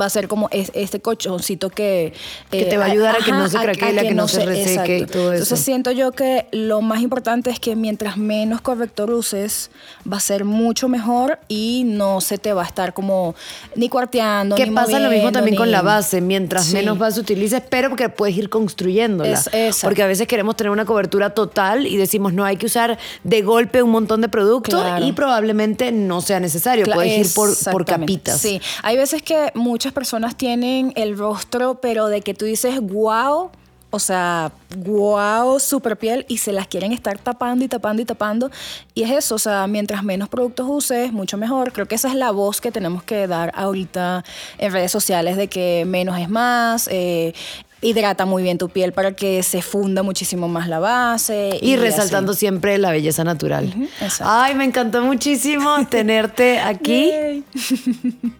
va 0.00 0.06
a 0.06 0.10
ser 0.10 0.28
como 0.28 0.48
este 0.52 1.00
colchoncito 1.00 1.70
que... 1.70 2.12
Que 2.50 2.64
te 2.66 2.76
va 2.76 2.84
a 2.86 2.88
eh, 2.88 2.92
ayudar 2.92 3.16
a 3.16 3.24
que 3.24 3.32
no 3.32 3.48
se 3.48 3.58
craquele, 3.58 4.00
a, 4.00 4.04
que, 4.04 4.14
no 4.14 4.28
se, 4.28 4.44
reseque 4.44 4.98
y 4.98 5.06
todo 5.06 5.32
eso. 5.32 5.42
Entonces 5.42 5.60
siento 5.60 5.90
yo 5.90 6.12
que 6.12 6.46
lo 6.52 6.80
más 6.80 7.00
importante 7.00 7.50
es 7.50 7.58
que 7.58 7.76
mientras 7.76 8.16
menos 8.16 8.60
corrector 8.60 9.10
uses, 9.10 9.70
va 10.10 10.18
a 10.18 10.20
ser 10.20 10.44
mucho 10.44 10.88
mejor 10.88 11.38
y 11.48 11.84
no 11.84 12.20
se 12.20 12.38
te 12.38 12.52
va 12.52 12.62
a 12.62 12.66
estar 12.66 12.94
como 12.94 13.34
ni 13.76 13.88
cuarteando, 13.88 14.56
Que 14.56 14.66
pasa 14.68 14.98
lo 14.98 15.10
mismo 15.10 15.32
también 15.32 15.56
con 15.56 15.70
la 15.70 15.82
base. 15.82 16.20
Mientras 16.20 16.72
menos 16.72 16.98
base 16.98 17.20
utilices, 17.20 17.62
pero 17.68 17.88
porque 17.88 18.08
puedes 18.08 18.36
ir 18.36 18.48
construyéndola. 18.48 19.40
porque 19.82 20.02
a 20.02 20.06
veces 20.06 20.26
queremos 20.26 20.56
tener 20.56 20.70
una 20.70 20.84
cobertura 20.84 21.30
total 21.30 21.86
y 21.86 21.96
decimos, 21.96 22.32
no, 22.32 22.44
hay 22.44 22.56
que 22.56 22.66
usar 22.66 22.98
de 23.24 23.42
golpe 23.42 23.82
un 23.82 23.90
montón 23.90 24.20
de 24.20 24.28
producto 24.28 24.82
y 25.00 25.12
probablemente 25.12 25.92
no 25.92 26.20
sea 26.20 26.40
necesario. 26.40 26.86
puedes 26.86 27.26
ir 27.26 27.34
por, 27.34 27.50
por 27.72 27.84
capitas. 27.84 28.40
Sí, 28.40 28.60
hay 28.82 28.96
veces 28.96 29.22
que 29.22 29.50
muchas 29.54 29.81
personas 29.90 30.36
tienen 30.36 30.92
el 30.94 31.18
rostro, 31.18 31.80
pero 31.80 32.06
de 32.06 32.20
que 32.20 32.34
tú 32.34 32.44
dices, 32.44 32.80
wow, 32.80 33.50
o 33.94 33.98
sea, 33.98 34.52
wow, 34.78 35.60
super 35.60 35.98
piel 35.98 36.24
y 36.26 36.38
se 36.38 36.52
las 36.52 36.66
quieren 36.66 36.92
estar 36.92 37.18
tapando 37.18 37.62
y 37.62 37.68
tapando 37.68 38.00
y 38.00 38.04
tapando. 38.06 38.50
Y 38.94 39.02
es 39.02 39.10
eso, 39.10 39.34
o 39.34 39.38
sea, 39.38 39.66
mientras 39.66 40.02
menos 40.02 40.30
productos 40.30 40.66
uses, 40.68 41.12
mucho 41.12 41.36
mejor. 41.36 41.72
Creo 41.72 41.86
que 41.86 41.96
esa 41.96 42.08
es 42.08 42.14
la 42.14 42.30
voz 42.30 42.62
que 42.62 42.72
tenemos 42.72 43.02
que 43.02 43.26
dar 43.26 43.52
ahorita 43.54 44.24
en 44.56 44.72
redes 44.72 44.92
sociales 44.92 45.36
de 45.36 45.48
que 45.48 45.84
menos 45.86 46.18
es 46.18 46.30
más. 46.30 46.88
Eh, 46.90 47.34
hidrata 47.82 48.24
muy 48.24 48.42
bien 48.42 48.56
tu 48.56 48.68
piel 48.68 48.92
para 48.92 49.12
que 49.12 49.42
se 49.42 49.60
funda 49.60 50.02
muchísimo 50.02 50.48
más 50.48 50.68
la 50.68 50.78
base. 50.78 51.58
Y, 51.60 51.76
resaltando 51.76 52.32
siempre 52.32 52.78
la 52.78 52.90
belleza 52.90 53.24
natural. 53.24 53.74
Ay, 54.20 54.54
me 54.54 54.64
encantó 54.64 55.02
muchísimo 55.02 55.84
tenerte 55.90 56.60
aquí. 56.60 57.10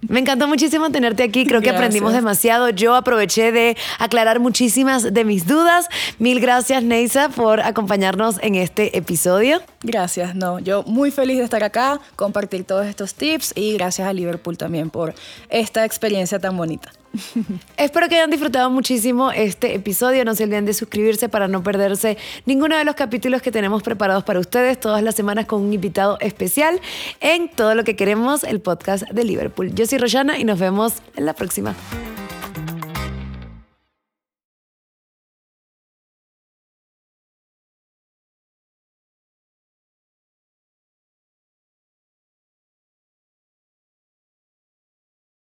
me 0.08 0.20
encantó 0.20 0.46
muchísimo 0.46 0.90
tenerte 0.90 1.24
aquí. 1.24 1.44
Creo 1.44 1.60
que 1.60 1.70
aprendimos 1.70 2.12
demasiado. 2.12 2.70
Yo 2.70 2.94
aproveché 2.94 3.52
de 3.52 3.76
aclarar 3.98 4.40
muchísimas 4.40 5.12
de 5.12 5.24
mis 5.24 5.46
dudas. 5.46 5.88
Mil 6.18 6.40
gracias, 6.40 6.82
Neisa, 6.82 7.28
por 7.28 7.60
acompañarnos 7.60 8.36
en 8.42 8.54
este 8.54 8.96
episodio. 8.96 9.60
Gracias, 9.82 10.34
no. 10.36 10.60
Yo 10.60 10.84
muy 10.84 11.10
feliz 11.10 11.38
de 11.38 11.44
estar 11.44 11.64
acá, 11.64 12.00
compartir 12.14 12.64
todos 12.64 12.86
estos 12.86 13.14
tips 13.14 13.52
y 13.56 13.72
gracias 13.74 14.06
a 14.06 14.12
Liverpool 14.12 14.56
también 14.56 14.90
por 14.90 15.14
esta 15.48 15.84
experiencia 15.84 16.38
tan 16.38 16.56
bonita. 16.56 16.92
Espero 17.76 18.08
que 18.08 18.16
hayan 18.16 18.30
disfrutado 18.30 18.70
muchísimo 18.70 19.32
este 19.32 19.74
episodio. 19.74 20.24
No 20.24 20.34
se 20.34 20.44
olviden 20.44 20.64
de 20.64 20.74
suscribirse 20.74 21.28
para 21.28 21.48
no 21.48 21.62
perderse 21.62 22.16
ninguno 22.46 22.76
de 22.76 22.84
los 22.84 22.94
capítulos 22.94 23.42
que 23.42 23.52
tenemos 23.52 23.82
preparados 23.82 24.24
para 24.24 24.40
ustedes 24.40 24.78
todas 24.80 25.02
las 25.02 25.14
semanas 25.14 25.46
con 25.46 25.62
un 25.62 25.72
invitado 25.72 26.18
especial 26.20 26.80
en 27.20 27.48
Todo 27.48 27.74
lo 27.74 27.84
que 27.84 27.96
queremos, 27.96 28.44
el 28.44 28.60
podcast 28.60 29.08
de 29.10 29.24
Liverpool. 29.24 29.74
Yo 29.74 29.86
soy 29.86 29.98
Royana 29.98 30.38
y 30.38 30.44
nos 30.44 30.58
vemos 30.58 30.94
en 31.16 31.26
la 31.26 31.34
próxima. 31.34 31.74